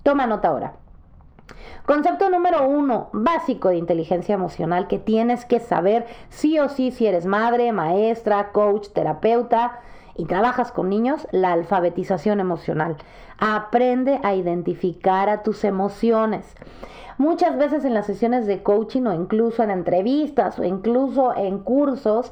Toma 0.02 0.26
nota 0.26 0.48
ahora. 0.48 0.74
Concepto 1.86 2.30
número 2.30 2.68
uno, 2.68 3.08
básico 3.12 3.68
de 3.68 3.76
inteligencia 3.76 4.34
emocional 4.34 4.86
que 4.86 4.98
tienes 4.98 5.44
que 5.44 5.58
saber 5.58 6.06
sí 6.28 6.58
o 6.58 6.68
sí 6.68 6.92
si 6.92 7.06
eres 7.06 7.26
madre, 7.26 7.72
maestra, 7.72 8.52
coach, 8.52 8.88
terapeuta 8.90 9.80
y 10.16 10.26
trabajas 10.26 10.70
con 10.70 10.88
niños, 10.88 11.26
la 11.32 11.52
alfabetización 11.52 12.38
emocional. 12.38 12.96
Aprende 13.38 14.20
a 14.22 14.34
identificar 14.34 15.28
a 15.28 15.42
tus 15.42 15.64
emociones. 15.64 16.54
Muchas 17.18 17.56
veces 17.56 17.84
en 17.84 17.94
las 17.94 18.06
sesiones 18.06 18.46
de 18.46 18.62
coaching 18.62 19.02
o 19.02 19.12
incluso 19.12 19.62
en 19.62 19.70
entrevistas 19.70 20.58
o 20.58 20.64
incluso 20.64 21.34
en 21.36 21.58
cursos, 21.58 22.30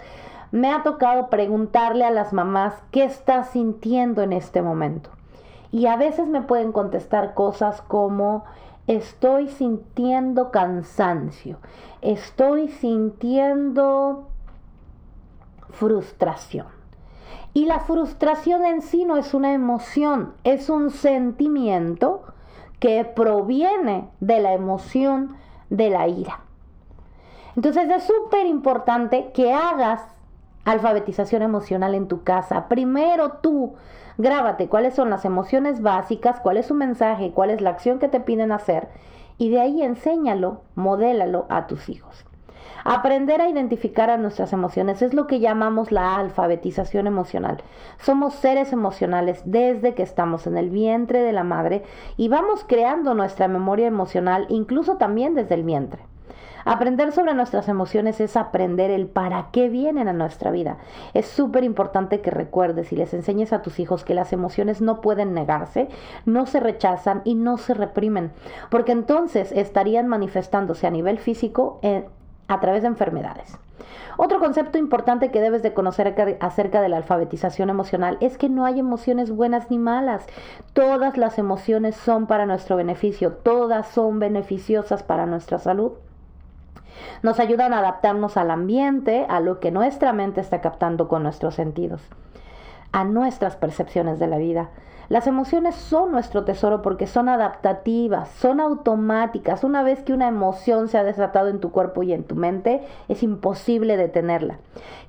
me 0.52 0.72
ha 0.72 0.82
tocado 0.82 1.28
preguntarle 1.28 2.04
a 2.04 2.10
las 2.10 2.32
mamás 2.32 2.74
qué 2.90 3.04
está 3.04 3.44
sintiendo 3.44 4.22
en 4.22 4.32
este 4.32 4.62
momento. 4.62 5.10
Y 5.72 5.86
a 5.86 5.96
veces 5.96 6.26
me 6.26 6.42
pueden 6.42 6.72
contestar 6.72 7.34
cosas 7.34 7.82
como 7.82 8.44
estoy 8.87 9.49
sintiendo 9.49 10.50
cansancio, 10.50 11.58
estoy 12.00 12.68
sintiendo 12.68 14.28
frustración. 15.70 16.66
Y 17.52 17.64
la 17.66 17.80
frustración 17.80 18.64
en 18.64 18.82
sí 18.82 19.04
no 19.04 19.16
es 19.16 19.34
una 19.34 19.52
emoción, 19.52 20.34
es 20.44 20.70
un 20.70 20.90
sentimiento 20.90 22.22
que 22.78 23.04
proviene 23.04 24.08
de 24.20 24.40
la 24.40 24.54
emoción 24.54 25.37
de 25.68 25.90
la 25.90 26.08
ira. 26.08 26.40
Entonces 27.56 27.88
es 27.90 28.04
súper 28.04 28.46
importante 28.46 29.32
que 29.34 29.52
hagas 29.52 30.02
alfabetización 30.64 31.42
emocional 31.42 31.94
en 31.94 32.08
tu 32.08 32.22
casa. 32.22 32.68
Primero 32.68 33.32
tú 33.42 33.75
grábate 34.20 34.68
cuáles 34.68 34.94
son 34.94 35.10
las 35.10 35.24
emociones 35.24 35.82
básicas, 35.82 36.40
cuál 36.40 36.56
es 36.56 36.66
su 36.66 36.74
mensaje, 36.74 37.32
cuál 37.32 37.50
es 37.50 37.60
la 37.60 37.70
acción 37.70 37.98
que 37.98 38.08
te 38.08 38.20
piden 38.20 38.52
hacer 38.52 38.88
y 39.38 39.48
de 39.48 39.60
ahí 39.60 39.82
enséñalo, 39.82 40.62
modélalo 40.74 41.46
a 41.48 41.66
tus 41.66 41.88
hijos. 41.88 42.26
Aprender 42.84 43.40
a 43.40 43.48
identificar 43.48 44.10
a 44.10 44.16
nuestras 44.16 44.52
emociones 44.52 45.02
es 45.02 45.12
lo 45.12 45.26
que 45.26 45.40
llamamos 45.40 45.92
la 45.92 46.16
alfabetización 46.16 47.06
emocional. 47.06 47.62
Somos 47.98 48.34
seres 48.34 48.72
emocionales 48.72 49.42
desde 49.44 49.94
que 49.94 50.02
estamos 50.02 50.46
en 50.46 50.56
el 50.56 50.70
vientre 50.70 51.20
de 51.20 51.32
la 51.32 51.44
madre 51.44 51.82
y 52.16 52.28
vamos 52.28 52.64
creando 52.66 53.14
nuestra 53.14 53.48
memoria 53.48 53.86
emocional 53.86 54.46
incluso 54.48 54.96
también 54.96 55.34
desde 55.34 55.54
el 55.54 55.64
vientre. 55.64 56.09
Aprender 56.64 57.12
sobre 57.12 57.34
nuestras 57.34 57.68
emociones 57.68 58.20
es 58.20 58.37
aprender 58.37 58.90
el 58.90 59.06
para 59.06 59.49
qué 59.52 59.68
vienen 59.68 60.08
a 60.08 60.12
nuestra 60.12 60.50
vida. 60.50 60.78
Es 61.14 61.26
súper 61.26 61.64
importante 61.64 62.20
que 62.20 62.30
recuerdes 62.30 62.92
y 62.92 62.96
les 62.96 63.14
enseñes 63.14 63.52
a 63.52 63.62
tus 63.62 63.80
hijos 63.80 64.04
que 64.04 64.14
las 64.14 64.32
emociones 64.32 64.80
no 64.80 65.00
pueden 65.00 65.34
negarse, 65.34 65.88
no 66.26 66.46
se 66.46 66.60
rechazan 66.60 67.22
y 67.25 67.34
no 67.34 67.56
se 67.56 67.75
reprimen, 67.75 68.30
porque 68.70 68.92
entonces 68.92 69.52
estarían 69.52 70.08
manifestándose 70.08 70.87
a 70.87 70.90
nivel 70.90 71.18
físico 71.18 71.78
en, 71.82 72.06
a 72.49 72.60
través 72.60 72.82
de 72.82 72.88
enfermedades. 72.88 73.58
Otro 74.16 74.38
concepto 74.38 74.76
importante 74.76 75.30
que 75.30 75.40
debes 75.40 75.62
de 75.62 75.72
conocer 75.72 76.14
acerca 76.40 76.82
de 76.82 76.88
la 76.88 76.99
alfabetización 76.99 77.70
emocional 77.70 78.18
es 78.20 78.37
que 78.37 78.50
no 78.50 78.66
hay 78.66 78.78
emociones 78.78 79.30
buenas 79.30 79.70
ni 79.70 79.78
malas. 79.78 80.26
Todas 80.75 81.16
las 81.16 81.38
emociones 81.38 81.96
son 81.96 82.26
para 82.26 82.44
nuestro 82.44 82.76
beneficio, 82.76 83.32
todas 83.32 83.88
son 83.88 84.18
beneficiosas 84.18 85.02
para 85.02 85.25
nuestra 85.25 85.58
salud. 85.58 85.92
Nos 87.23 87.40
ayudan 87.40 87.73
a 87.73 87.78
adaptarnos 87.78 88.37
al 88.37 88.50
ambiente, 88.50 89.26
a 89.28 89.40
lo 89.40 89.61
que 89.61 89.71
nuestra 89.71 90.12
mente 90.12 90.40
está 90.40 90.61
captando 90.61 91.09
con 91.09 91.23
nuestros 91.23 91.54
sentidos, 91.54 92.02
a 92.92 93.04
nuestras 93.04 93.57
percepciones 93.57 94.19
de 94.19 94.26
la 94.26 94.38
vida. 94.38 94.71
Las 95.11 95.26
emociones 95.26 95.75
son 95.75 96.12
nuestro 96.12 96.45
tesoro 96.45 96.83
porque 96.83 97.09
son 97.09 97.28
adaptativas, 97.28 98.28
son 98.28 98.61
automáticas. 98.61 99.64
Una 99.64 99.83
vez 99.83 100.04
que 100.04 100.12
una 100.12 100.28
emoción 100.28 100.87
se 100.87 100.99
ha 100.99 101.02
desatado 101.02 101.49
en 101.49 101.59
tu 101.59 101.73
cuerpo 101.73 102.04
y 102.04 102.12
en 102.12 102.23
tu 102.23 102.37
mente, 102.37 102.80
es 103.09 103.25
imposible 103.25 103.97
detenerla. 103.97 104.59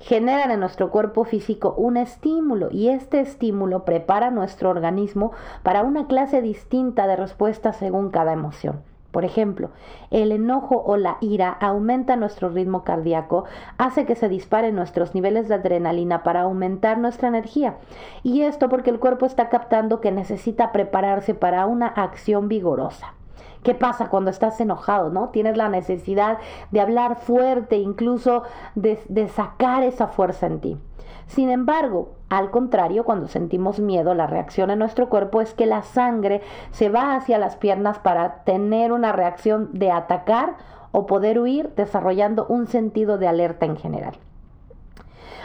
Generan 0.00 0.50
en 0.50 0.58
nuestro 0.58 0.90
cuerpo 0.90 1.22
físico 1.22 1.74
un 1.76 1.96
estímulo 1.96 2.68
y 2.72 2.88
este 2.88 3.20
estímulo 3.20 3.84
prepara 3.84 4.32
nuestro 4.32 4.70
organismo 4.70 5.30
para 5.62 5.84
una 5.84 6.08
clase 6.08 6.42
distinta 6.42 7.06
de 7.06 7.14
respuestas 7.14 7.76
según 7.76 8.10
cada 8.10 8.32
emoción. 8.32 8.91
Por 9.12 9.26
ejemplo, 9.26 9.70
el 10.10 10.32
enojo 10.32 10.82
o 10.84 10.96
la 10.96 11.18
ira 11.20 11.50
aumenta 11.50 12.16
nuestro 12.16 12.48
ritmo 12.48 12.82
cardíaco, 12.82 13.44
hace 13.76 14.06
que 14.06 14.16
se 14.16 14.28
disparen 14.28 14.74
nuestros 14.74 15.14
niveles 15.14 15.48
de 15.48 15.54
adrenalina 15.54 16.22
para 16.22 16.40
aumentar 16.40 16.98
nuestra 16.98 17.28
energía. 17.28 17.76
Y 18.22 18.42
esto 18.42 18.70
porque 18.70 18.90
el 18.90 18.98
cuerpo 18.98 19.26
está 19.26 19.50
captando 19.50 20.00
que 20.00 20.10
necesita 20.10 20.72
prepararse 20.72 21.34
para 21.34 21.66
una 21.66 21.88
acción 21.88 22.48
vigorosa. 22.48 23.14
¿Qué 23.62 23.74
pasa 23.74 24.08
cuando 24.08 24.30
estás 24.30 24.60
enojado? 24.60 25.10
¿No? 25.10 25.28
Tienes 25.28 25.56
la 25.56 25.68
necesidad 25.68 26.38
de 26.70 26.80
hablar 26.80 27.16
fuerte, 27.16 27.76
incluso 27.76 28.42
de, 28.74 29.00
de 29.08 29.28
sacar 29.28 29.82
esa 29.84 30.08
fuerza 30.08 30.46
en 30.46 30.60
ti. 30.60 30.78
Sin 31.26 31.48
embargo, 31.48 32.10
al 32.28 32.50
contrario, 32.50 33.04
cuando 33.04 33.28
sentimos 33.28 33.78
miedo, 33.78 34.14
la 34.14 34.26
reacción 34.26 34.70
en 34.70 34.80
nuestro 34.80 35.08
cuerpo 35.08 35.40
es 35.40 35.54
que 35.54 35.66
la 35.66 35.82
sangre 35.82 36.42
se 36.72 36.88
va 36.88 37.14
hacia 37.14 37.38
las 37.38 37.56
piernas 37.56 37.98
para 37.98 38.42
tener 38.44 38.92
una 38.92 39.12
reacción 39.12 39.70
de 39.72 39.90
atacar 39.90 40.56
o 40.90 41.06
poder 41.06 41.38
huir, 41.38 41.72
desarrollando 41.74 42.46
un 42.48 42.66
sentido 42.66 43.16
de 43.16 43.28
alerta 43.28 43.64
en 43.64 43.76
general. 43.76 44.14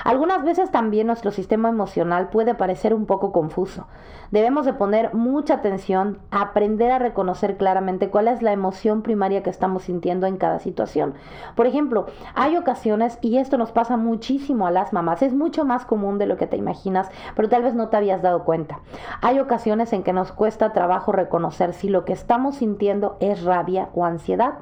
Algunas 0.03 0.43
veces 0.43 0.71
también 0.71 1.07
nuestro 1.07 1.31
sistema 1.31 1.69
emocional 1.69 2.29
puede 2.29 2.55
parecer 2.55 2.93
un 2.93 3.05
poco 3.05 3.31
confuso. 3.31 3.87
Debemos 4.31 4.65
de 4.65 4.73
poner 4.73 5.13
mucha 5.13 5.55
atención, 5.55 6.19
a 6.31 6.41
aprender 6.41 6.91
a 6.91 6.99
reconocer 6.99 7.57
claramente 7.57 8.09
cuál 8.09 8.27
es 8.27 8.41
la 8.41 8.51
emoción 8.51 9.01
primaria 9.01 9.41
que 9.41 9.49
estamos 9.49 9.83
sintiendo 9.83 10.27
en 10.27 10.37
cada 10.37 10.59
situación. 10.59 11.13
Por 11.55 11.65
ejemplo, 11.65 12.07
hay 12.35 12.57
ocasiones, 12.57 13.17
y 13.21 13.37
esto 13.37 13.57
nos 13.57 13.71
pasa 13.71 13.95
muchísimo 13.95 14.67
a 14.67 14.71
las 14.71 14.91
mamás, 14.91 15.21
es 15.21 15.33
mucho 15.33 15.63
más 15.63 15.85
común 15.85 16.17
de 16.17 16.25
lo 16.25 16.35
que 16.35 16.47
te 16.47 16.57
imaginas, 16.57 17.09
pero 17.35 17.47
tal 17.47 17.63
vez 17.63 17.73
no 17.73 17.87
te 17.87 17.97
habías 17.97 18.21
dado 18.21 18.43
cuenta. 18.43 18.79
Hay 19.21 19.39
ocasiones 19.39 19.93
en 19.93 20.03
que 20.03 20.13
nos 20.13 20.31
cuesta 20.31 20.73
trabajo 20.73 21.11
reconocer 21.11 21.73
si 21.73 21.89
lo 21.89 22.03
que 22.03 22.13
estamos 22.13 22.57
sintiendo 22.57 23.17
es 23.19 23.43
rabia 23.43 23.89
o 23.93 24.03
ansiedad. 24.05 24.55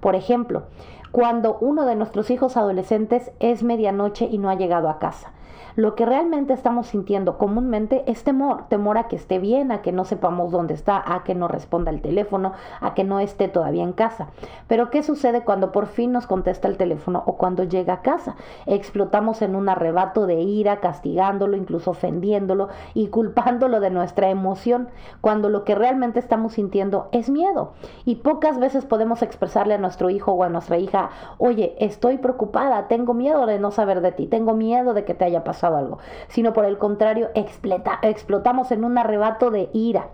Por 0.00 0.14
ejemplo, 0.14 0.64
cuando 1.12 1.58
uno 1.60 1.86
de 1.86 1.96
nuestros 1.96 2.30
hijos 2.30 2.56
adolescentes 2.56 3.30
es 3.40 3.62
medianoche 3.62 4.28
y 4.30 4.38
no 4.38 4.50
ha 4.50 4.54
llegado 4.54 4.88
a 4.88 4.98
casa. 4.98 5.32
Lo 5.80 5.94
que 5.94 6.04
realmente 6.04 6.52
estamos 6.52 6.88
sintiendo 6.88 7.38
comúnmente 7.38 8.04
es 8.06 8.22
temor, 8.22 8.68
temor 8.68 8.98
a 8.98 9.08
que 9.08 9.16
esté 9.16 9.38
bien, 9.38 9.72
a 9.72 9.80
que 9.80 9.92
no 9.92 10.04
sepamos 10.04 10.52
dónde 10.52 10.74
está, 10.74 11.02
a 11.06 11.24
que 11.24 11.34
no 11.34 11.48
responda 11.48 11.90
el 11.90 12.02
teléfono, 12.02 12.52
a 12.82 12.92
que 12.92 13.02
no 13.02 13.18
esté 13.18 13.48
todavía 13.48 13.82
en 13.82 13.94
casa. 13.94 14.28
Pero 14.66 14.90
¿qué 14.90 15.02
sucede 15.02 15.42
cuando 15.42 15.72
por 15.72 15.86
fin 15.86 16.12
nos 16.12 16.26
contesta 16.26 16.68
el 16.68 16.76
teléfono 16.76 17.22
o 17.24 17.38
cuando 17.38 17.64
llega 17.64 17.94
a 17.94 18.02
casa? 18.02 18.36
Explotamos 18.66 19.40
en 19.40 19.56
un 19.56 19.70
arrebato 19.70 20.26
de 20.26 20.42
ira, 20.42 20.80
castigándolo, 20.80 21.56
incluso 21.56 21.92
ofendiéndolo 21.92 22.68
y 22.92 23.06
culpándolo 23.06 23.80
de 23.80 23.88
nuestra 23.88 24.28
emoción, 24.28 24.90
cuando 25.22 25.48
lo 25.48 25.64
que 25.64 25.74
realmente 25.74 26.18
estamos 26.18 26.52
sintiendo 26.52 27.08
es 27.10 27.30
miedo. 27.30 27.72
Y 28.04 28.16
pocas 28.16 28.58
veces 28.58 28.84
podemos 28.84 29.22
expresarle 29.22 29.72
a 29.72 29.78
nuestro 29.78 30.10
hijo 30.10 30.32
o 30.32 30.42
a 30.42 30.50
nuestra 30.50 30.76
hija, 30.76 31.08
oye, 31.38 31.74
estoy 31.78 32.18
preocupada, 32.18 32.86
tengo 32.86 33.14
miedo 33.14 33.46
de 33.46 33.58
no 33.58 33.70
saber 33.70 34.02
de 34.02 34.12
ti, 34.12 34.26
tengo 34.26 34.52
miedo 34.52 34.92
de 34.92 35.06
que 35.06 35.14
te 35.14 35.24
haya 35.24 35.42
pasado 35.42 35.69
algo, 35.76 35.98
sino 36.28 36.52
por 36.52 36.64
el 36.64 36.78
contrario, 36.78 37.30
explotamos 37.34 38.72
en 38.72 38.84
un 38.84 38.98
arrebato 38.98 39.50
de 39.50 39.70
ira. 39.72 40.08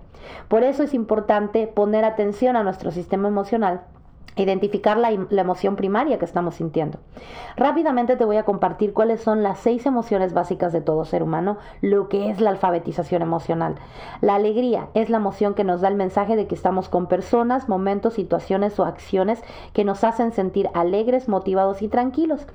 Por 0.48 0.64
eso 0.64 0.82
es 0.82 0.94
importante 0.94 1.66
poner 1.66 2.04
atención 2.04 2.56
a 2.56 2.62
nuestro 2.62 2.90
sistema 2.90 3.28
emocional 3.28 3.82
identificar 4.42 4.98
la, 4.98 5.10
emoción 5.10 5.76
primaria 5.76 6.18
que 6.18 6.24
estamos 6.24 6.56
sintiendo. 6.56 6.98
Rápidamente 7.56 8.16
te 8.16 8.24
voy 8.24 8.36
a 8.36 8.44
compartir 8.44 8.92
cuáles 8.92 9.20
son 9.22 9.42
las 9.42 9.58
seis 9.58 9.86
emociones 9.86 10.34
básicas 10.34 10.72
de 10.72 10.82
todo 10.82 11.04
ser 11.04 11.22
humano, 11.22 11.58
lo 11.80 12.08
que 12.08 12.30
es 12.30 12.40
la 12.40 12.50
alfabetización 12.50 13.22
emocional. 13.22 13.76
La 14.20 14.34
alegría 14.34 14.88
es 14.94 15.08
la 15.08 15.16
emoción 15.16 15.54
que 15.54 15.64
nos 15.64 15.80
da 15.80 15.88
el 15.88 15.94
mensaje 15.94 16.36
de 16.36 16.46
que 16.46 16.54
estamos 16.54 16.88
con 16.88 17.06
personas, 17.06 17.68
momentos, 17.68 18.14
situaciones 18.14 18.78
o 18.78 18.84
acciones 18.84 19.42
que 19.72 19.84
nos 19.84 20.04
hacen 20.04 20.32
sentir 20.32 20.68
alegres, 20.74 21.28
motivados 21.28 21.80
y 21.80 21.88
tranquilos. 21.88 22.46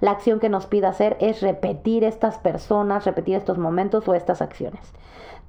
La 0.00 0.10
acción 0.10 0.40
que 0.40 0.50
nos 0.50 0.66
pide 0.66 0.86
hacer 0.86 1.16
es 1.20 1.40
repetir 1.40 2.04
estas 2.04 2.38
personas, 2.38 3.04
repetir 3.04 3.36
estos 3.36 3.58
momentos 3.58 4.06
o 4.08 4.14
estas 4.14 4.42
acciones. 4.42 4.92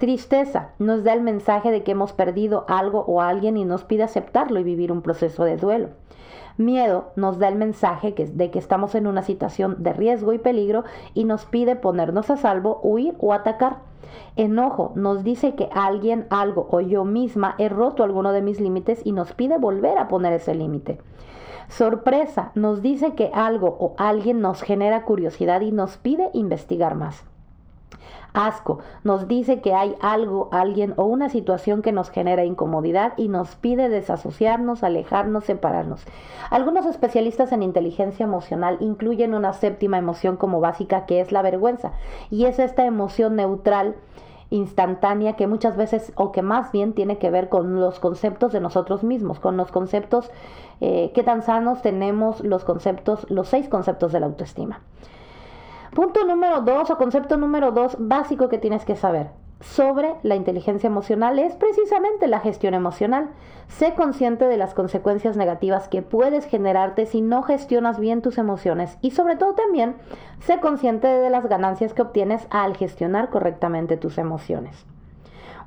Tristeza 0.02 0.72
nos 0.80 1.04
da 1.04 1.14
el 1.14 1.22
mensaje 1.22 1.70
de 1.70 1.84
que 1.84 1.92
hemos 1.92 2.12
perdido 2.12 2.66
algo 2.68 3.06
o 3.08 3.22
alguien 3.22 3.56
y 3.56 3.66
nos 3.66 3.84
pide 3.84 4.02
aceptarlo 4.02 4.60
y 4.60 4.64
vivir 4.64 4.92
un 4.92 5.04
proceso 5.04 5.44
de 5.44 5.58
duelo. 5.58 5.90
Miedo 6.58 7.12
nos 7.16 7.38
da 7.38 7.48
el 7.48 7.54
mensaje 7.54 8.12
de 8.12 8.50
que 8.50 8.58
estamos 8.58 8.96
en 8.96 9.06
una 9.06 9.22
situación 9.22 9.76
de 9.84 9.94
riesgo 9.94 10.34
y 10.34 10.40
peligro 10.40 10.86
y 11.14 11.26
nos 11.26 11.46
pide 11.46 11.76
ponernos 11.76 12.32
a 12.32 12.38
salvo, 12.38 12.80
huir 12.82 13.14
o 13.20 13.32
atacar. 13.32 13.84
Enojo 14.38 14.92
nos 14.96 15.24
dice 15.24 15.54
que 15.54 15.70
alguien, 15.72 16.26
algo 16.32 16.68
o 16.72 16.82
yo 16.82 17.06
misma 17.06 17.54
he 17.60 17.70
roto 17.70 18.04
alguno 18.04 18.32
de 18.32 18.42
mis 18.42 18.60
límites 18.60 19.02
y 19.06 19.12
nos 19.12 19.34
pide 19.34 19.60
volver 19.60 20.00
a 20.00 20.08
poner 20.08 20.34
ese 20.34 20.56
límite. 20.56 20.98
Sorpresa 21.68 22.54
nos 22.56 22.82
dice 22.82 23.14
que 23.14 23.30
algo 23.36 23.78
o 23.80 23.94
alguien 24.00 24.42
nos 24.42 24.64
genera 24.64 25.04
curiosidad 25.04 25.62
y 25.62 25.72
nos 25.72 25.98
pide 25.98 26.32
investigar 26.34 26.96
más 26.96 27.24
asco. 28.34 28.80
Nos 29.04 29.28
dice 29.28 29.62
que 29.62 29.74
hay 29.74 29.96
algo, 30.02 30.50
alguien 30.52 30.94
o 30.98 31.06
una 31.06 31.30
situación 31.30 31.82
que 31.82 31.92
nos 31.92 32.10
genera 32.10 32.46
incomodidad 32.46 33.14
y 33.18 33.28
nos 33.28 33.56
pide 33.56 33.90
desasociarnos, 33.90 34.84
alejarnos, 34.84 35.46
separarnos. 35.46 36.06
Algunos 36.50 36.86
especialistas 36.86 37.52
en 37.52 37.64
inteligencia 37.64 38.24
emocional 38.24 38.78
incluyen 38.80 39.34
una 39.34 39.54
séptima 39.54 39.98
emoción 39.98 40.38
como 40.38 40.60
básica 40.60 41.06
que 41.06 41.22
es 41.22 41.32
la 41.32 41.42
vergüenza 41.42 41.92
y 42.30 42.46
es 42.46 42.60
esta 42.60 42.86
emoción 42.86 43.36
neutral 43.36 43.96
instantánea 44.50 45.38
que 45.38 45.48
muchas 45.48 45.78
veces 45.78 46.12
o 46.16 46.34
que 46.34 46.42
más 46.42 46.72
bien 46.74 46.94
tiene 46.94 47.18
que 47.18 47.32
ver 47.32 47.48
con 47.48 47.80
los 47.80 48.00
conceptos 48.00 48.52
de 48.52 48.60
nosotros 48.60 49.02
mismos, 49.02 49.40
con 49.40 49.56
los 49.56 49.72
conceptos, 49.72 50.30
eh, 50.82 51.12
qué 51.16 51.24
tan 51.24 51.42
sanos 51.42 51.82
tenemos 51.82 52.42
los 52.42 52.66
conceptos, 52.66 53.26
los 53.30 53.48
seis 53.48 53.70
conceptos 53.70 54.12
de 54.12 54.20
la 54.20 54.26
autoestima. 54.26 54.82
Punto 55.94 56.24
número 56.24 56.62
dos 56.62 56.90
o 56.90 56.98
concepto 56.98 57.36
número 57.36 57.74
dos 57.74 57.98
básico 58.00 58.48
que 58.48 58.58
tienes 58.58 58.86
que 58.86 58.96
saber 58.96 59.32
sobre 59.60 60.16
la 60.24 60.36
inteligencia 60.36 60.88
emocional 60.88 61.38
es 61.38 61.58
precisamente 61.58 62.28
la 62.28 62.40
gestión 62.40 62.74
emocional. 62.74 63.32
Sé 63.68 63.94
consciente 63.94 64.46
de 64.46 64.56
las 64.56 64.74
consecuencias 64.74 65.36
negativas 65.36 65.90
que 65.90 66.02
puedes 66.02 66.46
generarte 66.46 67.06
si 67.06 67.20
no 67.20 67.44
gestionas 67.44 68.00
bien 68.00 68.22
tus 68.22 68.38
emociones 68.38 68.98
y 69.02 69.12
sobre 69.12 69.36
todo 69.36 69.54
también 69.54 69.98
sé 70.40 70.62
consciente 70.62 71.08
de 71.08 71.30
las 71.30 71.46
ganancias 71.48 71.94
que 71.94 72.04
obtienes 72.04 72.48
al 72.52 72.78
gestionar 72.78 73.30
correctamente 73.30 73.98
tus 73.98 74.18
emociones. 74.18 74.86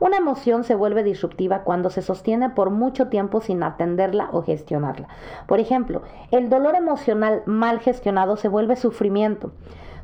Una 0.00 0.16
emoción 0.16 0.64
se 0.64 0.74
vuelve 0.74 1.02
disruptiva 1.02 1.64
cuando 1.64 1.90
se 1.90 2.00
sostiene 2.00 2.48
por 2.48 2.70
mucho 2.70 3.08
tiempo 3.08 3.42
sin 3.42 3.62
atenderla 3.62 4.30
o 4.32 4.42
gestionarla. 4.42 5.08
Por 5.46 5.60
ejemplo, 5.60 6.00
el 6.30 6.48
dolor 6.48 6.76
emocional 6.76 7.42
mal 7.44 7.78
gestionado 7.80 8.36
se 8.36 8.48
vuelve 8.48 8.74
sufrimiento. 8.74 9.52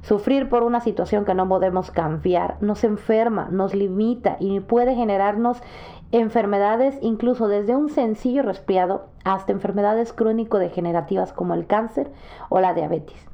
Sufrir 0.03 0.49
por 0.49 0.63
una 0.63 0.81
situación 0.81 1.25
que 1.25 1.35
no 1.35 1.49
podemos 1.49 1.91
cambiar 1.91 2.57
nos 2.61 2.85
enferma, 2.85 3.49
nos 3.51 3.75
limita 3.75 4.37
y 4.41 4.61
puede 4.61 4.95
generarnos 4.95 5.63
enfermedades 6.11 6.99
incluso 7.03 7.49
desde 7.49 7.77
un 7.77 7.91
sencillo 7.91 8.43
resfriado 8.43 9.07
hasta 9.25 9.53
enfermedades 9.53 10.13
crónico-degenerativas 10.13 11.33
como 11.33 11.55
el 11.55 11.67
cáncer 11.67 12.11
o 12.49 12.61
la 12.61 12.75
diabetes. 12.75 13.31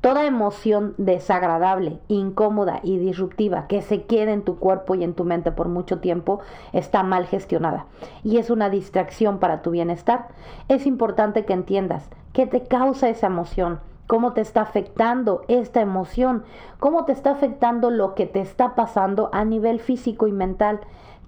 Toda 0.00 0.26
emoción 0.26 0.94
desagradable, 0.98 1.98
incómoda 2.08 2.80
y 2.82 2.98
disruptiva 2.98 3.66
que 3.68 3.80
se 3.80 4.02
quede 4.02 4.32
en 4.32 4.42
tu 4.42 4.58
cuerpo 4.58 4.94
y 4.94 5.02
en 5.02 5.14
tu 5.14 5.24
mente 5.24 5.50
por 5.50 5.68
mucho 5.68 5.98
tiempo 6.00 6.40
está 6.74 7.02
mal 7.02 7.26
gestionada 7.26 7.86
y 8.22 8.36
es 8.36 8.50
una 8.50 8.68
distracción 8.68 9.38
para 9.38 9.62
tu 9.62 9.70
bienestar. 9.70 10.28
Es 10.68 10.86
importante 10.86 11.46
que 11.46 11.54
entiendas 11.54 12.10
qué 12.34 12.46
te 12.46 12.64
causa 12.64 13.08
esa 13.08 13.28
emoción, 13.28 13.80
cómo 14.14 14.32
te 14.32 14.42
está 14.42 14.60
afectando 14.60 15.42
esta 15.48 15.80
emoción, 15.80 16.44
cómo 16.78 17.04
te 17.04 17.10
está 17.10 17.32
afectando 17.32 17.90
lo 17.90 18.14
que 18.14 18.26
te 18.26 18.40
está 18.40 18.76
pasando 18.76 19.28
a 19.32 19.44
nivel 19.44 19.80
físico 19.80 20.28
y 20.28 20.32
mental. 20.32 20.78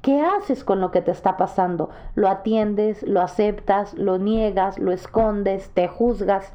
¿Qué 0.02 0.20
haces 0.20 0.62
con 0.62 0.80
lo 0.80 0.92
que 0.92 1.02
te 1.02 1.10
está 1.10 1.36
pasando? 1.36 1.90
¿Lo 2.14 2.28
atiendes, 2.28 3.02
lo 3.02 3.22
aceptas, 3.22 3.94
lo 3.94 4.18
niegas, 4.18 4.78
lo 4.78 4.92
escondes, 4.92 5.70
te 5.70 5.88
juzgas? 5.88 6.52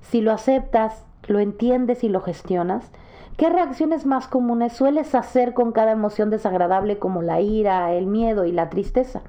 Si 0.00 0.20
lo 0.20 0.32
aceptas, 0.32 1.06
lo 1.28 1.38
entiendes 1.38 2.02
y 2.02 2.08
lo 2.08 2.22
gestionas, 2.22 2.90
¿qué 3.36 3.48
reacciones 3.48 4.04
más 4.04 4.26
comunes 4.26 4.72
sueles 4.72 5.14
hacer 5.14 5.54
con 5.54 5.70
cada 5.70 5.92
emoción 5.92 6.28
desagradable 6.28 6.98
como 6.98 7.22
la 7.22 7.40
ira, 7.40 7.92
el 7.92 8.06
miedo 8.06 8.46
y 8.46 8.50
la 8.50 8.68
tristeza? 8.68 9.22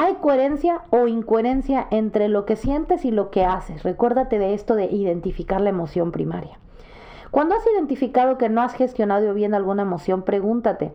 Hay 0.00 0.14
coherencia 0.14 0.82
o 0.90 1.08
incoherencia 1.08 1.88
entre 1.90 2.28
lo 2.28 2.46
que 2.46 2.54
sientes 2.54 3.04
y 3.04 3.10
lo 3.10 3.32
que 3.32 3.44
haces. 3.44 3.82
Recuérdate 3.82 4.38
de 4.38 4.54
esto 4.54 4.76
de 4.76 4.84
identificar 4.84 5.60
la 5.60 5.70
emoción 5.70 6.12
primaria. 6.12 6.60
Cuando 7.32 7.56
has 7.56 7.66
identificado 7.74 8.38
que 8.38 8.48
no 8.48 8.62
has 8.62 8.74
gestionado 8.74 9.34
bien 9.34 9.54
alguna 9.54 9.82
emoción, 9.82 10.22
pregúntate, 10.22 10.92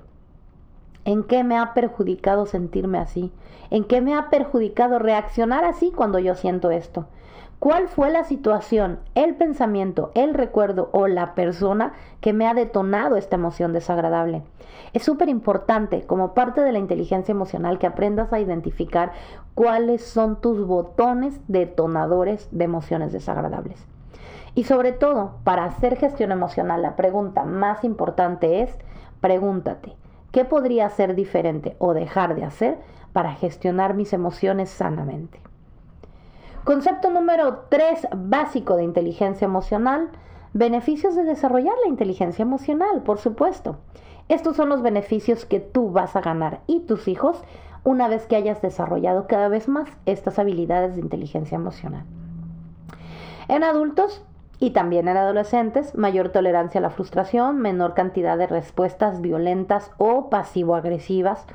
¿en 1.05 1.23
qué 1.23 1.43
me 1.43 1.57
ha 1.57 1.73
perjudicado 1.73 2.45
sentirme 2.45 2.97
así? 2.97 3.31
¿En 3.69 3.83
qué 3.83 4.01
me 4.01 4.15
ha 4.15 4.29
perjudicado 4.29 4.99
reaccionar 4.99 5.65
así 5.65 5.91
cuando 5.91 6.19
yo 6.19 6.35
siento 6.35 6.71
esto? 6.71 7.07
¿Cuál 7.59 7.87
fue 7.87 8.09
la 8.09 8.25
situación, 8.25 8.99
el 9.15 9.35
pensamiento, 9.35 10.11
el 10.15 10.33
recuerdo 10.33 10.89
o 10.91 11.07
la 11.07 11.33
persona 11.33 11.93
que 12.19 12.33
me 12.33 12.45
ha 12.45 12.53
detonado 12.53 13.15
esta 13.15 13.37
emoción 13.37 13.71
desagradable? 13.71 14.43
Es 14.91 15.03
súper 15.03 15.29
importante 15.29 16.03
como 16.03 16.33
parte 16.33 16.59
de 16.59 16.73
la 16.73 16.79
inteligencia 16.79 17.31
emocional 17.31 17.79
que 17.79 17.87
aprendas 17.87 18.33
a 18.33 18.41
identificar 18.41 19.13
cuáles 19.55 20.03
son 20.03 20.41
tus 20.41 20.67
botones 20.67 21.39
detonadores 21.47 22.49
de 22.51 22.65
emociones 22.65 23.13
desagradables. 23.13 23.87
Y 24.55 24.65
sobre 24.65 24.91
todo, 24.91 25.35
para 25.43 25.63
hacer 25.63 25.95
gestión 25.95 26.31
emocional, 26.31 26.81
la 26.81 26.95
pregunta 26.95 27.43
más 27.43 27.83
importante 27.83 28.61
es, 28.61 28.77
pregúntate, 29.21 29.95
¿qué 30.33 30.43
podría 30.43 30.89
ser 30.89 31.15
diferente 31.15 31.77
o 31.77 31.93
dejar 31.93 32.35
de 32.35 32.43
hacer 32.43 32.79
para 33.13 33.35
gestionar 33.35 33.93
mis 33.93 34.11
emociones 34.11 34.69
sanamente? 34.69 35.39
Concepto 36.65 37.11
número 37.11 37.65
3 37.69 38.07
básico 38.15 38.75
de 38.75 38.83
inteligencia 38.83 39.45
emocional. 39.45 40.09
Beneficios 40.53 41.15
de 41.15 41.23
desarrollar 41.23 41.75
la 41.83 41.89
inteligencia 41.89 42.41
emocional, 42.41 43.03
por 43.03 43.19
supuesto. 43.19 43.77
Estos 44.27 44.55
son 44.55 44.69
los 44.69 44.81
beneficios 44.81 45.45
que 45.45 45.59
tú 45.59 45.91
vas 45.91 46.15
a 46.15 46.21
ganar 46.21 46.61
y 46.65 46.81
tus 46.81 47.07
hijos 47.07 47.43
una 47.83 48.07
vez 48.07 48.25
que 48.25 48.35
hayas 48.35 48.61
desarrollado 48.61 49.27
cada 49.27 49.49
vez 49.49 49.67
más 49.67 49.89
estas 50.05 50.39
habilidades 50.39 50.95
de 50.95 51.01
inteligencia 51.01 51.57
emocional. 51.57 52.05
En 53.49 53.63
adultos 53.63 54.23
y 54.59 54.71
también 54.71 55.07
en 55.07 55.17
adolescentes, 55.17 55.95
mayor 55.95 56.29
tolerancia 56.29 56.79
a 56.79 56.81
la 56.81 56.89
frustración, 56.89 57.59
menor 57.59 57.93
cantidad 57.93 58.37
de 58.37 58.47
respuestas 58.47 59.21
violentas 59.21 59.91
o 59.97 60.29
pasivo-agresivas, 60.29 61.45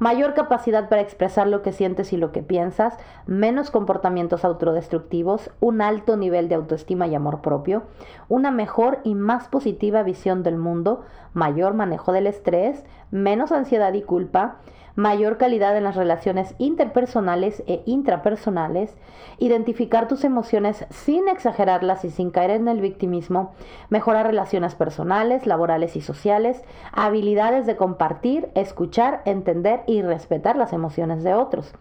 mayor 0.00 0.34
capacidad 0.34 0.88
para 0.88 1.02
expresar 1.02 1.46
lo 1.46 1.62
que 1.62 1.72
sientes 1.72 2.12
y 2.12 2.16
lo 2.16 2.32
que 2.32 2.42
piensas, 2.42 2.96
menos 3.26 3.70
comportamientos 3.70 4.44
autodestructivos, 4.44 5.50
un 5.60 5.82
alto 5.82 6.16
nivel 6.16 6.48
de 6.48 6.56
autoestima 6.56 7.06
y 7.06 7.14
amor 7.14 7.42
propio, 7.42 7.84
una 8.28 8.50
mejor 8.50 8.98
y 9.04 9.14
más 9.14 9.46
positiva 9.48 10.02
visión 10.02 10.42
del 10.42 10.56
mundo, 10.56 11.04
mayor 11.34 11.74
manejo 11.74 12.12
del 12.12 12.26
estrés, 12.26 12.84
menos 13.10 13.52
ansiedad 13.52 13.92
y 13.92 14.02
culpa, 14.02 14.56
mayor 14.94 15.36
calidad 15.36 15.76
en 15.76 15.84
las 15.84 15.96
relaciones 15.96 16.54
interpersonales 16.58 17.62
e 17.66 17.82
intrapersonales, 17.86 18.96
identificar 19.38 20.08
tus 20.08 20.24
emociones 20.24 20.86
sin 20.90 21.28
exagerarlas 21.28 22.04
y 22.04 22.10
sin 22.10 22.30
caer 22.30 22.50
en 22.50 22.68
el 22.68 22.80
victimismo, 22.80 23.54
mejorar 23.88 24.26
relaciones 24.26 24.74
personales, 24.74 25.46
laborales 25.46 25.96
y 25.96 26.00
sociales, 26.00 26.62
habilidades 26.92 27.66
de 27.66 27.76
compartir, 27.76 28.50
escuchar, 28.54 29.22
entender 29.24 29.82
y 29.86 30.02
respetar 30.02 30.56
las 30.56 30.72
emociones 30.72 31.22
de 31.22 31.34
otros. 31.34 31.72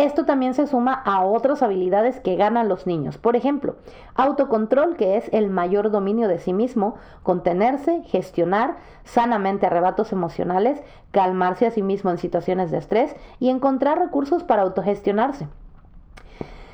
Esto 0.00 0.24
también 0.24 0.54
se 0.54 0.66
suma 0.66 0.94
a 0.94 1.22
otras 1.26 1.62
habilidades 1.62 2.20
que 2.20 2.36
ganan 2.36 2.70
los 2.70 2.86
niños. 2.86 3.18
Por 3.18 3.36
ejemplo, 3.36 3.76
autocontrol, 4.14 4.96
que 4.96 5.18
es 5.18 5.28
el 5.30 5.50
mayor 5.50 5.90
dominio 5.90 6.26
de 6.26 6.38
sí 6.38 6.54
mismo, 6.54 6.94
contenerse, 7.22 8.02
gestionar 8.04 8.78
sanamente 9.04 9.66
arrebatos 9.66 10.12
emocionales, 10.12 10.82
calmarse 11.10 11.66
a 11.66 11.70
sí 11.70 11.82
mismo 11.82 12.10
en 12.10 12.16
situaciones 12.16 12.70
de 12.70 12.78
estrés 12.78 13.14
y 13.40 13.50
encontrar 13.50 13.98
recursos 13.98 14.42
para 14.42 14.62
autogestionarse. 14.62 15.48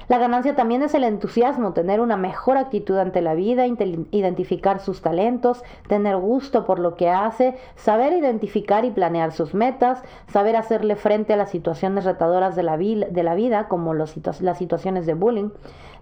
La 0.09 0.19
ganancia 0.19 0.55
también 0.55 0.83
es 0.83 0.95
el 0.95 1.03
entusiasmo, 1.03 1.73
tener 1.73 2.01
una 2.01 2.17
mejor 2.17 2.57
actitud 2.59 2.97
ante 2.97 3.21
la 3.21 3.35
vida, 3.35 3.67
identificar 3.67 4.79
sus 4.79 5.03
talentos, 5.03 5.65
tener 5.89 6.17
gusto 6.17 6.65
por 6.65 6.79
lo 6.79 6.95
que 6.95 7.11
hace, 7.11 7.57
saber 7.75 8.13
identificar 8.13 8.85
y 8.85 8.93
planear 8.93 9.33
sus 9.33 9.53
metas, 9.53 10.03
saber 10.29 10.55
hacerle 10.55 10.95
frente 10.95 11.33
a 11.33 11.37
las 11.37 11.51
situaciones 11.51 12.05
retadoras 12.05 12.55
de 12.55 12.63
la, 12.63 12.77
vida, 12.77 13.67
como 13.67 13.95
las 13.95 14.11
situaciones 14.59 15.07
de 15.07 15.15
bullying, 15.15 15.51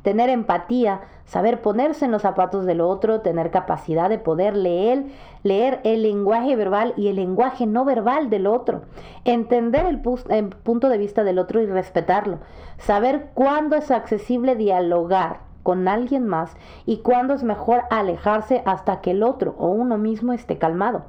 tener 0.03 0.29
empatía, 0.29 1.01
saber 1.27 1.63
ponerse 1.63 2.05
en 2.05 2.11
los 2.11 2.23
zapatos 2.23 2.67
del 2.67 2.81
otro, 2.81 3.21
tener 3.21 3.51
capacidad 3.51 4.09
de 4.09 4.19
poder 4.19 4.57
leer, 4.57 5.05
leer 5.43 5.81
el 5.85 6.03
lenguaje 6.03 6.57
verbal 6.57 6.95
y 6.97 7.09
el 7.09 7.17
lenguaje 7.17 7.67
no 7.67 7.85
verbal 7.85 8.31
del 8.31 8.47
otro, 8.47 8.83
entender 9.25 9.87
el, 9.87 10.03
el 10.29 10.49
punto 10.49 10.89
de 10.89 10.99
vista 10.99 11.25
del 11.25 11.39
otro 11.39 11.61
y 11.63 11.67
respetarlo, 11.67 12.39
saber 12.79 13.31
cuándo 13.35 13.77
es 13.77 13.91
accesible 13.91 14.57
dialogar 14.57 15.41
con 15.63 15.89
alguien 15.89 16.27
más 16.27 16.55
y 16.85 16.99
cuándo 16.99 17.35
es 17.35 17.43
mejor 17.43 17.83
alejarse 17.91 18.63
hasta 18.67 19.01
que 19.01 19.13
el 19.13 19.23
otro 19.23 19.55
o 19.59 19.69
uno 19.69 19.99
mismo 19.99 20.33
esté 20.33 20.59
calmado 20.59 21.07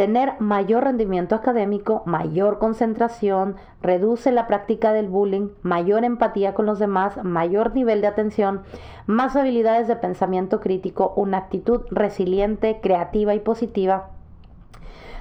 tener 0.00 0.40
mayor 0.40 0.84
rendimiento 0.84 1.34
académico, 1.34 2.02
mayor 2.06 2.58
concentración, 2.58 3.56
reduce 3.82 4.32
la 4.32 4.46
práctica 4.46 4.94
del 4.94 5.10
bullying, 5.10 5.50
mayor 5.60 6.04
empatía 6.04 6.54
con 6.54 6.64
los 6.64 6.78
demás, 6.78 7.22
mayor 7.22 7.74
nivel 7.74 8.00
de 8.00 8.06
atención, 8.06 8.62
más 9.04 9.36
habilidades 9.36 9.88
de 9.88 9.96
pensamiento 9.96 10.58
crítico, 10.58 11.12
una 11.16 11.36
actitud 11.36 11.82
resiliente, 11.90 12.80
creativa 12.80 13.34
y 13.34 13.40
positiva, 13.40 14.08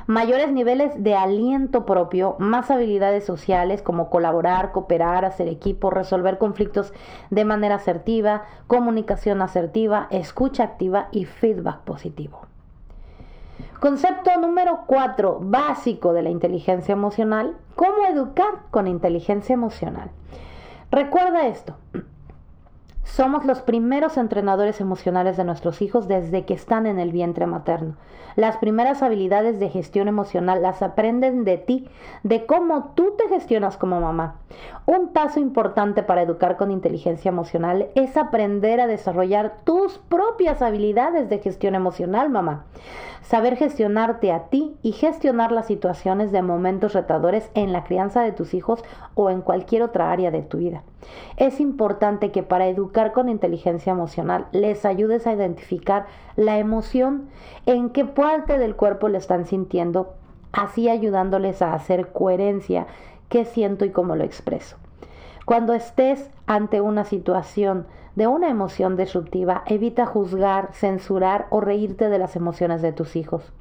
mayores 0.07 0.49
niveles 0.49 0.93
de 1.03 1.13
aliento 1.13 1.85
propio, 1.85 2.37
más 2.39 2.71
habilidades 2.71 3.25
sociales 3.25 3.81
como 3.81 4.09
colaborar, 4.09 4.71
cooperar, 4.71 5.25
hacer 5.25 5.49
equipo, 5.49 5.89
resolver 5.89 6.37
conflictos 6.37 6.93
de 7.31 7.43
manera 7.43 7.75
asertiva, 7.75 8.43
comunicación 8.67 9.41
asertiva, 9.41 10.07
escucha 10.09 10.63
activa 10.63 11.09
y 11.11 11.25
feedback 11.25 11.81
positivo. 11.81 12.47
Concepto 13.79 14.37
número 14.37 14.81
4, 14.87 15.39
básico 15.41 16.11
de 16.11 16.21
la 16.21 16.29
inteligencia 16.29 16.91
emocional, 16.91 17.55
cómo 17.75 18.05
educar 18.07 18.63
con 18.71 18.87
inteligencia 18.87 19.53
emocional. 19.53 20.11
Recuerda 20.91 21.47
esto, 21.47 21.77
somos 23.15 23.43
los 23.43 23.61
primeros 23.61 24.17
entrenadores 24.17 24.79
emocionales 24.81 25.35
de 25.35 25.43
nuestros 25.43 25.81
hijos 25.81 26.07
desde 26.07 26.45
que 26.45 26.53
están 26.53 26.85
en 26.85 26.99
el 26.99 27.11
vientre 27.11 27.47
materno. 27.47 27.95
Las 28.35 28.57
primeras 28.57 29.01
habilidades 29.01 29.59
de 29.59 29.69
gestión 29.69 30.07
emocional 30.07 30.61
las 30.61 30.81
aprenden 30.81 31.43
de 31.43 31.57
ti, 31.57 31.89
de 32.23 32.45
cómo 32.45 32.93
tú 32.95 33.15
te 33.17 33.27
gestionas 33.27 33.77
como 33.77 33.99
mamá. 33.99 34.35
Un 34.85 35.11
paso 35.11 35.39
importante 35.39 36.03
para 36.03 36.21
educar 36.21 36.55
con 36.55 36.71
inteligencia 36.71 37.29
emocional 37.29 37.89
es 37.95 38.15
aprender 38.15 38.79
a 38.79 38.87
desarrollar 38.87 39.57
tus 39.63 39.97
propias 39.97 40.61
habilidades 40.61 41.29
de 41.29 41.39
gestión 41.39 41.75
emocional, 41.75 42.29
mamá. 42.29 42.65
Saber 43.21 43.57
gestionarte 43.57 44.31
a 44.31 44.45
ti 44.45 44.75
y 44.81 44.93
gestionar 44.93 45.51
las 45.51 45.67
situaciones 45.67 46.31
de 46.31 46.41
momentos 46.41 46.93
retadores 46.93 47.49
en 47.53 47.73
la 47.73 47.83
crianza 47.83 48.21
de 48.21 48.31
tus 48.31 48.53
hijos 48.53 48.83
o 49.13 49.29
en 49.29 49.41
cualquier 49.41 49.83
otra 49.83 50.11
área 50.11 50.31
de 50.31 50.41
tu 50.41 50.57
vida. 50.57 50.83
Es 51.37 51.59
importante 51.59 52.31
que 52.31 52.43
para 52.43 52.67
educar 52.67 52.98
con 53.13 53.29
inteligencia 53.29 53.91
emocional 53.91 54.47
les 54.51 54.85
ayudes 54.85 55.25
a 55.25 55.33
identificar 55.33 56.05
la 56.35 56.57
emoción, 56.59 57.29
en 57.65 57.89
qué 57.89 58.05
parte 58.05 58.57
del 58.57 58.75
cuerpo 58.75 59.09
le 59.09 59.17
están 59.17 59.45
sintiendo, 59.45 60.13
así 60.51 60.89
ayudándoles 60.89 61.61
a 61.61 61.73
hacer 61.73 62.11
coherencia 62.11 62.87
qué 63.29 63.45
siento 63.45 63.85
y 63.85 63.91
cómo 63.91 64.15
lo 64.15 64.23
expreso. 64.23 64.77
Cuando 65.45 65.73
estés 65.73 66.29
ante 66.45 66.81
una 66.81 67.05
situación 67.05 67.87
de 68.15 68.27
una 68.27 68.49
emoción 68.49 68.97
disruptiva, 68.97 69.63
evita 69.65 70.05
juzgar, 70.05 70.69
censurar 70.73 71.47
o 71.49 71.61
reírte 71.61 72.09
de 72.09 72.19
las 72.19 72.35
emociones 72.35 72.81
de 72.81 72.91
tus 72.91 73.15
hijos. 73.15 73.51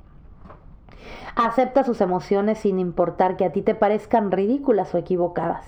Acepta 1.37 1.85
sus 1.85 2.01
emociones 2.01 2.59
sin 2.59 2.79
importar 2.79 3.37
que 3.37 3.45
a 3.45 3.53
ti 3.53 3.63
te 3.63 3.75
parezcan 3.75 4.33
ridículas 4.33 4.95
o 4.95 4.99
equivocadas. 4.99 5.65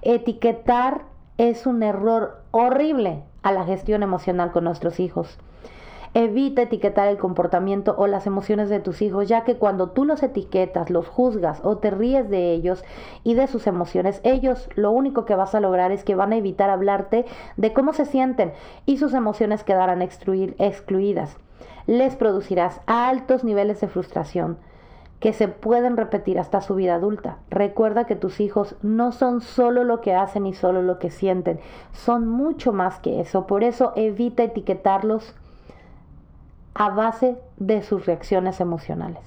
Etiquetar 0.00 1.02
es 1.38 1.66
un 1.66 1.82
error 1.82 2.42
horrible 2.50 3.22
a 3.42 3.52
la 3.52 3.64
gestión 3.64 4.02
emocional 4.02 4.52
con 4.52 4.64
nuestros 4.64 5.00
hijos. 5.00 5.38
Evita 6.14 6.62
etiquetar 6.62 7.08
el 7.08 7.16
comportamiento 7.16 7.94
o 7.96 8.06
las 8.06 8.26
emociones 8.26 8.68
de 8.68 8.80
tus 8.80 9.00
hijos, 9.00 9.28
ya 9.28 9.44
que 9.44 9.56
cuando 9.56 9.90
tú 9.90 10.04
los 10.04 10.22
etiquetas, 10.22 10.90
los 10.90 11.08
juzgas 11.08 11.60
o 11.64 11.78
te 11.78 11.90
ríes 11.90 12.28
de 12.28 12.52
ellos 12.52 12.84
y 13.24 13.32
de 13.32 13.46
sus 13.46 13.66
emociones, 13.66 14.20
ellos 14.22 14.68
lo 14.74 14.90
único 14.90 15.24
que 15.24 15.34
vas 15.34 15.54
a 15.54 15.60
lograr 15.60 15.90
es 15.90 16.04
que 16.04 16.14
van 16.14 16.32
a 16.32 16.36
evitar 16.36 16.68
hablarte 16.68 17.24
de 17.56 17.72
cómo 17.72 17.94
se 17.94 18.04
sienten 18.04 18.52
y 18.84 18.98
sus 18.98 19.14
emociones 19.14 19.64
quedarán 19.64 20.02
excluidas. 20.02 21.38
Les 21.86 22.14
producirás 22.14 22.82
altos 22.86 23.42
niveles 23.42 23.80
de 23.80 23.88
frustración 23.88 24.58
que 25.22 25.32
se 25.32 25.46
pueden 25.46 25.96
repetir 25.96 26.40
hasta 26.40 26.60
su 26.60 26.74
vida 26.74 26.96
adulta. 26.96 27.38
Recuerda 27.48 28.06
que 28.06 28.16
tus 28.16 28.40
hijos 28.40 28.74
no 28.82 29.12
son 29.12 29.40
solo 29.40 29.84
lo 29.84 30.00
que 30.00 30.16
hacen 30.16 30.46
y 30.46 30.52
solo 30.52 30.82
lo 30.82 30.98
que 30.98 31.10
sienten, 31.10 31.60
son 31.92 32.26
mucho 32.26 32.72
más 32.72 32.98
que 32.98 33.20
eso. 33.20 33.46
Por 33.46 33.62
eso 33.62 33.92
evita 33.94 34.42
etiquetarlos 34.42 35.36
a 36.74 36.90
base 36.90 37.38
de 37.56 37.82
sus 37.82 38.04
reacciones 38.04 38.60
emocionales. 38.60 39.22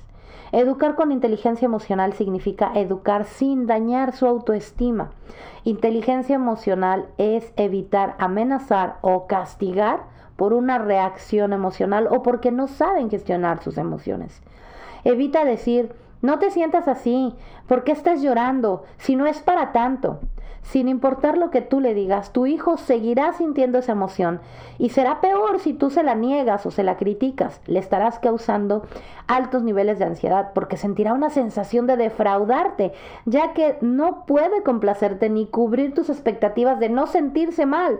Educar 0.51 0.95
con 0.95 1.13
inteligencia 1.13 1.65
emocional 1.65 2.11
significa 2.11 2.73
educar 2.75 3.23
sin 3.23 3.65
dañar 3.65 4.11
su 4.11 4.27
autoestima. 4.27 5.11
Inteligencia 5.63 6.35
emocional 6.35 7.05
es 7.17 7.53
evitar 7.55 8.15
amenazar 8.19 8.97
o 8.99 9.27
castigar 9.27 10.01
por 10.35 10.51
una 10.51 10.77
reacción 10.77 11.53
emocional 11.53 12.09
o 12.11 12.21
porque 12.21 12.51
no 12.51 12.67
saben 12.67 13.09
gestionar 13.09 13.63
sus 13.63 13.77
emociones. 13.77 14.41
Evita 15.05 15.45
decir, 15.45 15.93
no 16.23 16.39
te 16.39 16.49
sientas 16.49 16.87
así, 16.87 17.35
¿por 17.67 17.83
qué 17.83 17.91
estás 17.91 18.23
llorando? 18.23 18.83
Si 18.97 19.15
no 19.15 19.27
es 19.27 19.39
para 19.39 19.71
tanto. 19.71 20.19
Sin 20.63 20.87
importar 20.87 21.37
lo 21.37 21.51
que 21.51 21.61
tú 21.61 21.79
le 21.79 21.93
digas, 21.93 22.33
tu 22.33 22.47
hijo 22.47 22.77
seguirá 22.77 23.31
sintiendo 23.33 23.77
esa 23.77 23.91
emoción 23.91 24.41
y 24.79 24.89
será 24.89 25.21
peor 25.21 25.59
si 25.59 25.73
tú 25.73 25.91
se 25.91 26.01
la 26.01 26.15
niegas 26.15 26.65
o 26.65 26.71
se 26.71 26.81
la 26.81 26.97
criticas. 26.97 27.61
Le 27.67 27.77
estarás 27.77 28.17
causando 28.17 28.81
altos 29.27 29.61
niveles 29.61 29.99
de 29.99 30.05
ansiedad 30.05 30.53
porque 30.55 30.75
sentirá 30.75 31.13
una 31.13 31.29
sensación 31.29 31.85
de 31.85 31.97
defraudarte, 31.97 32.93
ya 33.25 33.53
que 33.53 33.77
no 33.81 34.25
puede 34.25 34.63
complacerte 34.63 35.29
ni 35.29 35.45
cubrir 35.45 35.93
tus 35.93 36.09
expectativas 36.09 36.79
de 36.79 36.89
no 36.89 37.05
sentirse 37.05 37.67
mal. 37.67 37.99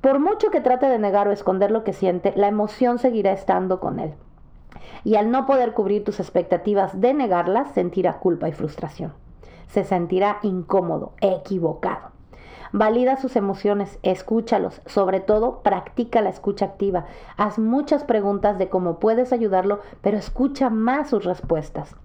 Por 0.00 0.18
mucho 0.18 0.50
que 0.50 0.60
trate 0.60 0.86
de 0.86 0.98
negar 0.98 1.28
o 1.28 1.32
esconder 1.32 1.70
lo 1.70 1.84
que 1.84 1.92
siente, 1.92 2.32
la 2.34 2.48
emoción 2.48 2.98
seguirá 2.98 3.30
estando 3.30 3.78
con 3.78 4.00
él. 4.00 4.14
Y 5.04 5.16
al 5.16 5.30
no 5.30 5.46
poder 5.46 5.72
cubrir 5.72 6.04
tus 6.04 6.20
expectativas 6.20 7.00
de 7.00 7.14
negarlas, 7.14 7.72
sentirá 7.72 8.18
culpa 8.18 8.48
y 8.48 8.52
frustración 8.52 9.12
se 9.72 9.84
sentirá 9.84 10.38
incómodo, 10.42 11.12
equivocado. 11.20 12.10
Valida 12.72 13.16
sus 13.16 13.34
emociones, 13.34 13.98
escúchalos, 14.02 14.80
sobre 14.86 15.18
todo 15.18 15.60
practica 15.62 16.20
la 16.20 16.30
escucha 16.30 16.66
activa. 16.66 17.06
Haz 17.36 17.58
muchas 17.58 18.04
preguntas 18.04 18.58
de 18.58 18.68
cómo 18.68 19.00
puedes 19.00 19.32
ayudarlo, 19.32 19.80
pero 20.02 20.16
escucha 20.16 20.70
más 20.70 21.10
sus 21.10 21.24
respuestas. 21.24 21.96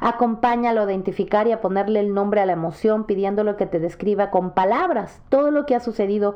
Acompáñalo 0.00 0.80
a 0.80 0.84
identificar 0.84 1.46
y 1.46 1.52
a 1.52 1.60
ponerle 1.60 2.00
el 2.00 2.14
nombre 2.14 2.40
a 2.40 2.46
la 2.46 2.54
emoción, 2.54 3.04
pidiéndolo 3.04 3.56
que 3.56 3.66
te 3.66 3.78
describa 3.78 4.30
con 4.30 4.50
palabras 4.50 5.20
todo 5.28 5.52
lo 5.52 5.66
que 5.66 5.76
ha 5.76 5.80
sucedido 5.80 6.34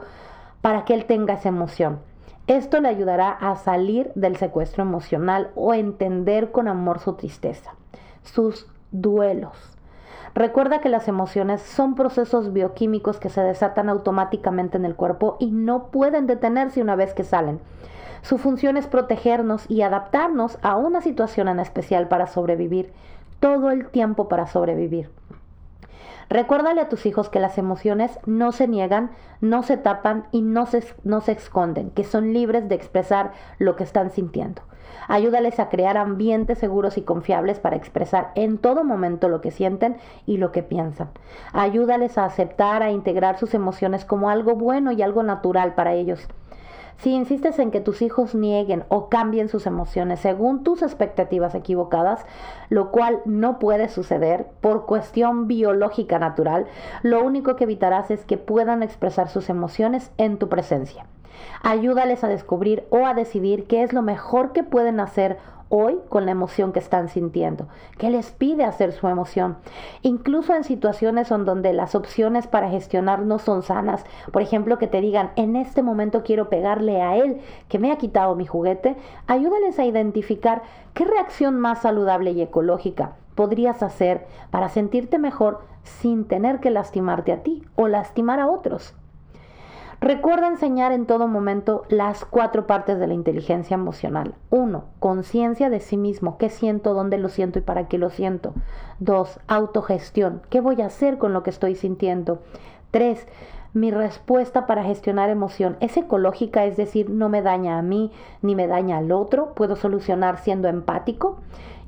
para 0.61 0.85
que 0.85 0.95
él 0.95 1.07
tenga 1.07 1.35
esa 1.35 1.49
emoción. 1.49 1.99
Esto 2.48 2.81
le 2.81 2.88
ayudará 2.88 3.31
a 3.31 3.55
salir 3.55 4.11
del 4.16 4.37
secuestro 4.37 4.83
emocional 4.83 5.52
o 5.55 5.74
entender 5.74 6.50
con 6.50 6.66
amor 6.66 6.98
su 6.98 7.14
tristeza, 7.14 7.74
sus 8.24 8.66
duelos. 8.90 9.57
Recuerda 10.35 10.81
que 10.81 10.88
las 10.88 11.07
emociones 11.07 11.62
son 11.62 11.94
procesos 11.94 12.52
bioquímicos 12.52 13.20
que 13.20 13.28
se 13.28 13.42
desatan 13.42 13.88
automáticamente 13.88 14.76
en 14.76 14.85
el 14.85 14.96
cuerpo 14.96 15.37
y 15.38 15.52
no 15.52 15.90
pueden 15.90 16.26
detenerse 16.26 16.83
una 16.83 16.96
vez 16.96 17.14
que 17.14 17.22
salen. 17.22 17.61
Su 18.22 18.38
función 18.38 18.76
es 18.76 18.87
protegernos 18.87 19.70
y 19.70 19.83
adaptarnos 19.83 20.59
a 20.62 20.76
una 20.76 21.00
situación 21.00 21.48
en 21.48 21.61
especial 21.61 22.09
para 22.09 22.26
sobrevivir, 22.26 22.92
todo 23.38 23.70
el 23.70 23.88
tiempo 23.88 24.28
para 24.28 24.46
sobrevivir. 24.46 25.11
Recuérdale 26.28 26.80
a 26.80 26.88
tus 26.88 27.06
hijos 27.06 27.28
que 27.28 27.40
las 27.40 27.58
emociones 27.58 28.18
no 28.26 28.52
se 28.52 28.68
niegan, 28.68 29.11
no 29.40 29.62
se 29.62 29.76
tapan 29.76 30.26
y 30.32 30.42
no 30.42 30.66
se, 30.66 30.85
no 31.04 31.20
se 31.20 31.32
esconden, 31.32 31.90
que 31.90 32.04
son 32.04 32.32
libres 32.32 32.68
de 32.68 32.74
expresar 32.74 33.32
lo 33.58 33.76
que 33.76 33.85
están 33.85 34.11
sintiendo. 34.11 34.62
Ayúdales 35.08 35.58
a 35.58 35.68
crear 35.68 35.96
ambientes 35.96 36.58
seguros 36.58 36.96
y 36.96 37.02
confiables 37.02 37.58
para 37.58 37.76
expresar 37.76 38.30
en 38.35 38.58
todo 38.58 38.85
momento 38.85 39.28
lo 39.28 39.40
que 39.40 39.50
sienten 39.50 39.96
y 40.26 40.37
lo 40.37 40.52
que 40.52 40.62
piensan. 40.62 41.11
Ayúdales 41.52 42.18
a 42.18 42.24
aceptar, 42.24 42.82
a 42.82 42.90
integrar 42.90 43.38
sus 43.38 43.54
emociones 43.54 44.04
como 44.04 44.30
algo 44.30 44.54
bueno 44.54 44.92
y 44.92 45.02
algo 45.02 45.22
natural 45.22 45.74
para 45.74 45.94
ellos. 45.94 46.28
Si 46.98 47.11
insistes 47.11 47.59
en 47.59 47.70
que 47.70 47.81
tus 47.81 48.02
hijos 48.02 48.35
nieguen 48.35 48.85
o 48.88 49.09
cambien 49.09 49.48
sus 49.48 49.66
emociones 49.66 50.20
según 50.20 50.62
tus 50.62 50.83
expectativas 50.83 51.55
equivocadas, 51.55 52.24
lo 52.68 52.90
cual 52.90 53.20
no 53.24 53.59
puede 53.59 53.88
suceder 53.88 54.46
por 54.61 54.87
cuestión 54.87 55.48
biológica 55.48 56.18
natural, 56.18 56.66
lo 57.02 57.24
único 57.24 57.57
que 57.57 57.64
evitarás 57.64 58.11
es 58.11 58.24
que 58.24 58.38
puedan 58.38 58.83
expresar 58.83 59.28
sus 59.28 59.48
emociones 59.48 60.12
en 60.16 60.38
tu 60.38 60.48
presencia. 60.48 61.07
Ayúdales 61.62 62.24
a 62.24 62.28
descubrir 62.28 62.85
o 62.90 63.07
a 63.07 63.14
decidir 63.14 63.66
qué 63.66 63.83
es 63.83 63.92
lo 63.92 64.02
mejor 64.02 64.52
que 64.52 64.62
pueden 64.62 65.00
hacer 65.00 65.38
hoy 65.74 65.98
con 66.11 66.26
la 66.26 66.32
emoción 66.32 66.70
que 66.72 66.80
están 66.80 67.08
sintiendo, 67.08 67.66
qué 67.96 68.11
les 68.11 68.30
pide 68.30 68.62
hacer 68.62 68.92
su 68.92 69.08
emoción. 69.08 69.56
Incluso 70.02 70.54
en 70.54 70.64
situaciones 70.64 71.30
en 71.30 71.46
donde 71.46 71.72
las 71.72 71.94
opciones 71.94 72.46
para 72.46 72.68
gestionar 72.68 73.20
no 73.20 73.38
son 73.38 73.62
sanas, 73.62 74.04
por 74.32 74.42
ejemplo, 74.42 74.76
que 74.76 74.87
te 74.87 75.00
digan, 75.00 75.30
en 75.37 75.56
este 75.56 75.82
momento 75.82 76.22
quiero 76.24 76.50
pegarle 76.50 77.00
a 77.00 77.16
él 77.16 77.40
que 77.68 77.78
me 77.78 77.90
ha 77.90 77.96
quitado 77.96 78.37
mi 78.37 78.44
juguete, 78.44 78.96
ayúdales 79.26 79.78
a 79.78 79.87
identificar 79.87 80.61
qué 80.92 81.06
reacción 81.06 81.58
más 81.58 81.80
saludable 81.80 82.32
y 82.32 82.42
ecológica 82.42 83.16
podrías 83.35 83.82
hacer 83.82 84.26
para 84.50 84.68
sentirte 84.68 85.18
mejor 85.18 85.61
sin 85.85 86.26
tener 86.26 86.61
que 86.61 86.70
lastimarte 86.70 87.32
a 87.32 87.42
ti 87.42 87.64
o 87.76 87.88
lastimar 87.88 88.40
a 88.40 88.48
otros. 88.48 88.94
Recuerda 90.03 90.49
enseñar 90.49 90.91
en 90.91 91.07
todo 91.07 91.29
momento 91.29 91.85
las 91.88 92.25
cuatro 92.25 92.67
partes 92.67 92.99
de 92.99 93.07
la 93.07 93.15
inteligencia 93.15 93.77
emocional. 93.77 94.35
Uno, 94.51 94.87
conciencia 94.99 95.71
de 95.71 95.79
sí 95.79 95.97
mismo, 95.97 96.38
qué 96.38 96.51
siento, 96.51 96.93
dónde 96.93 97.19
lo 97.19 97.29
siento 97.29 97.61
y 97.61 97.62
para 97.62 97.87
qué 97.87 97.99
lo 97.99 98.11
siento. 98.11 98.53
Dos, 98.99 99.38
autogestión, 99.47 100.43
qué 100.51 100.61
voy 100.61 100.83
a 100.83 100.87
hacer 100.87 101.19
con 101.19 101.33
lo 101.33 101.45
que 101.45 101.51
estoy 101.51 101.77
sintiendo. 101.77 102.43
Tres, 102.91 103.29
mi 103.75 103.93
respuesta 103.93 104.67
para 104.67 104.83
gestionar 104.83 105.31
emoción 105.31 105.77
es 105.79 105.97
ecológica, 105.97 106.65
es 106.65 106.77
decir, 106.77 107.09
no 107.09 107.29
me 107.29 107.41
daña 107.41 107.79
a 107.79 107.83
mí 107.83 108.11
ni 108.43 108.57
me 108.57 108.67
daña 108.67 108.99
al 108.99 109.12
otro, 109.12 109.55
puedo 109.55 109.77
solucionar 109.77 110.38
siendo 110.38 110.67
empático. 110.67 111.38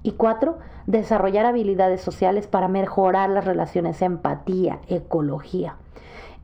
Y 0.04 0.12
cuatro, 0.12 0.58
desarrollar 0.86 1.46
habilidades 1.46 2.00
sociales 2.00 2.46
para 2.46 2.68
mejorar 2.68 3.28
las 3.30 3.44
relaciones, 3.44 4.00
empatía, 4.02 4.78
ecología. 4.86 5.78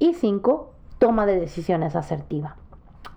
Y 0.00 0.14
cinco, 0.14 0.69
toma 1.00 1.26
de 1.26 1.40
decisiones 1.40 1.96
asertiva. 1.96 2.56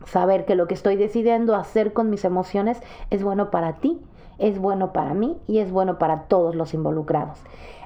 Saber 0.05 0.45
que 0.45 0.55
lo 0.55 0.67
que 0.67 0.73
estoy 0.73 0.95
decidiendo 0.95 1.53
hacer 1.53 1.93
con 1.93 2.09
mis 2.09 2.25
emociones 2.25 2.81
es 3.11 3.23
bueno 3.23 3.51
para 3.51 3.73
ti, 3.73 4.01
es 4.39 4.57
bueno 4.57 4.93
para 4.93 5.13
mí 5.13 5.37
y 5.47 5.59
es 5.59 5.71
bueno 5.71 5.99
para 5.99 6.23
todos 6.23 6.55
los 6.55 6.73
involucrados. 6.73 7.39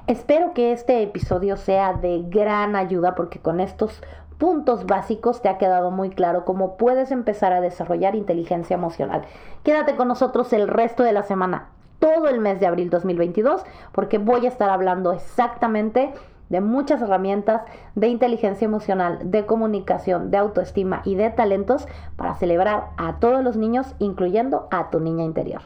Espero 0.06 0.54
que 0.54 0.72
este 0.72 1.02
episodio 1.02 1.56
sea 1.56 1.92
de 1.92 2.22
gran 2.28 2.76
ayuda 2.76 3.14
porque 3.14 3.40
con 3.40 3.60
estos 3.60 4.00
puntos 4.38 4.86
básicos 4.86 5.42
te 5.42 5.48
ha 5.48 5.58
quedado 5.58 5.90
muy 5.90 6.10
claro 6.10 6.44
cómo 6.44 6.76
puedes 6.76 7.10
empezar 7.10 7.52
a 7.52 7.60
desarrollar 7.60 8.14
inteligencia 8.14 8.74
emocional. 8.74 9.22
Quédate 9.64 9.96
con 9.96 10.06
nosotros 10.06 10.52
el 10.52 10.68
resto 10.68 11.02
de 11.02 11.12
la 11.12 11.24
semana, 11.24 11.70
todo 11.98 12.28
el 12.28 12.38
mes 12.38 12.60
de 12.60 12.66
abril 12.66 12.88
2022, 12.88 13.64
porque 13.90 14.18
voy 14.18 14.46
a 14.46 14.48
estar 14.48 14.70
hablando 14.70 15.12
exactamente 15.12 16.14
de 16.48 16.60
muchas 16.60 17.00
herramientas 17.02 17.62
de 17.94 18.08
inteligencia 18.08 18.64
emocional, 18.64 19.18
de 19.24 19.46
comunicación, 19.46 20.30
de 20.30 20.38
autoestima 20.38 21.02
y 21.04 21.14
de 21.14 21.30
talentos 21.30 21.86
para 22.16 22.34
celebrar 22.34 22.90
a 22.96 23.18
todos 23.18 23.42
los 23.44 23.56
niños, 23.56 23.94
incluyendo 23.98 24.68
a 24.70 24.90
tu 24.90 25.00
niña 25.00 25.24
interior. 25.24 25.62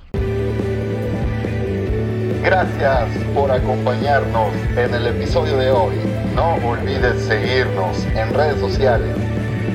Gracias 2.43 3.09
por 3.35 3.53
acompañarnos 3.53 4.53
en 4.77 4.93
el 4.93 5.07
episodio 5.07 5.57
de 5.57 5.71
hoy. 5.71 5.95
No 6.35 6.57
olvides 6.69 7.23
seguirnos 7.23 8.05
en 8.17 8.35
redes 8.35 8.59
sociales. 8.59 9.17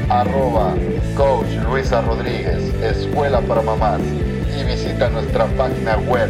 Arroba 0.09 0.73
Coach 1.15 1.47
Luisa 1.65 2.01
Rodríguez, 2.01 2.73
Escuela 2.83 3.39
para 3.41 3.61
Mamás. 3.61 4.01
Y 4.01 4.63
visita 4.65 5.09
nuestra 5.09 5.45
página 5.57 5.97
web 6.09 6.29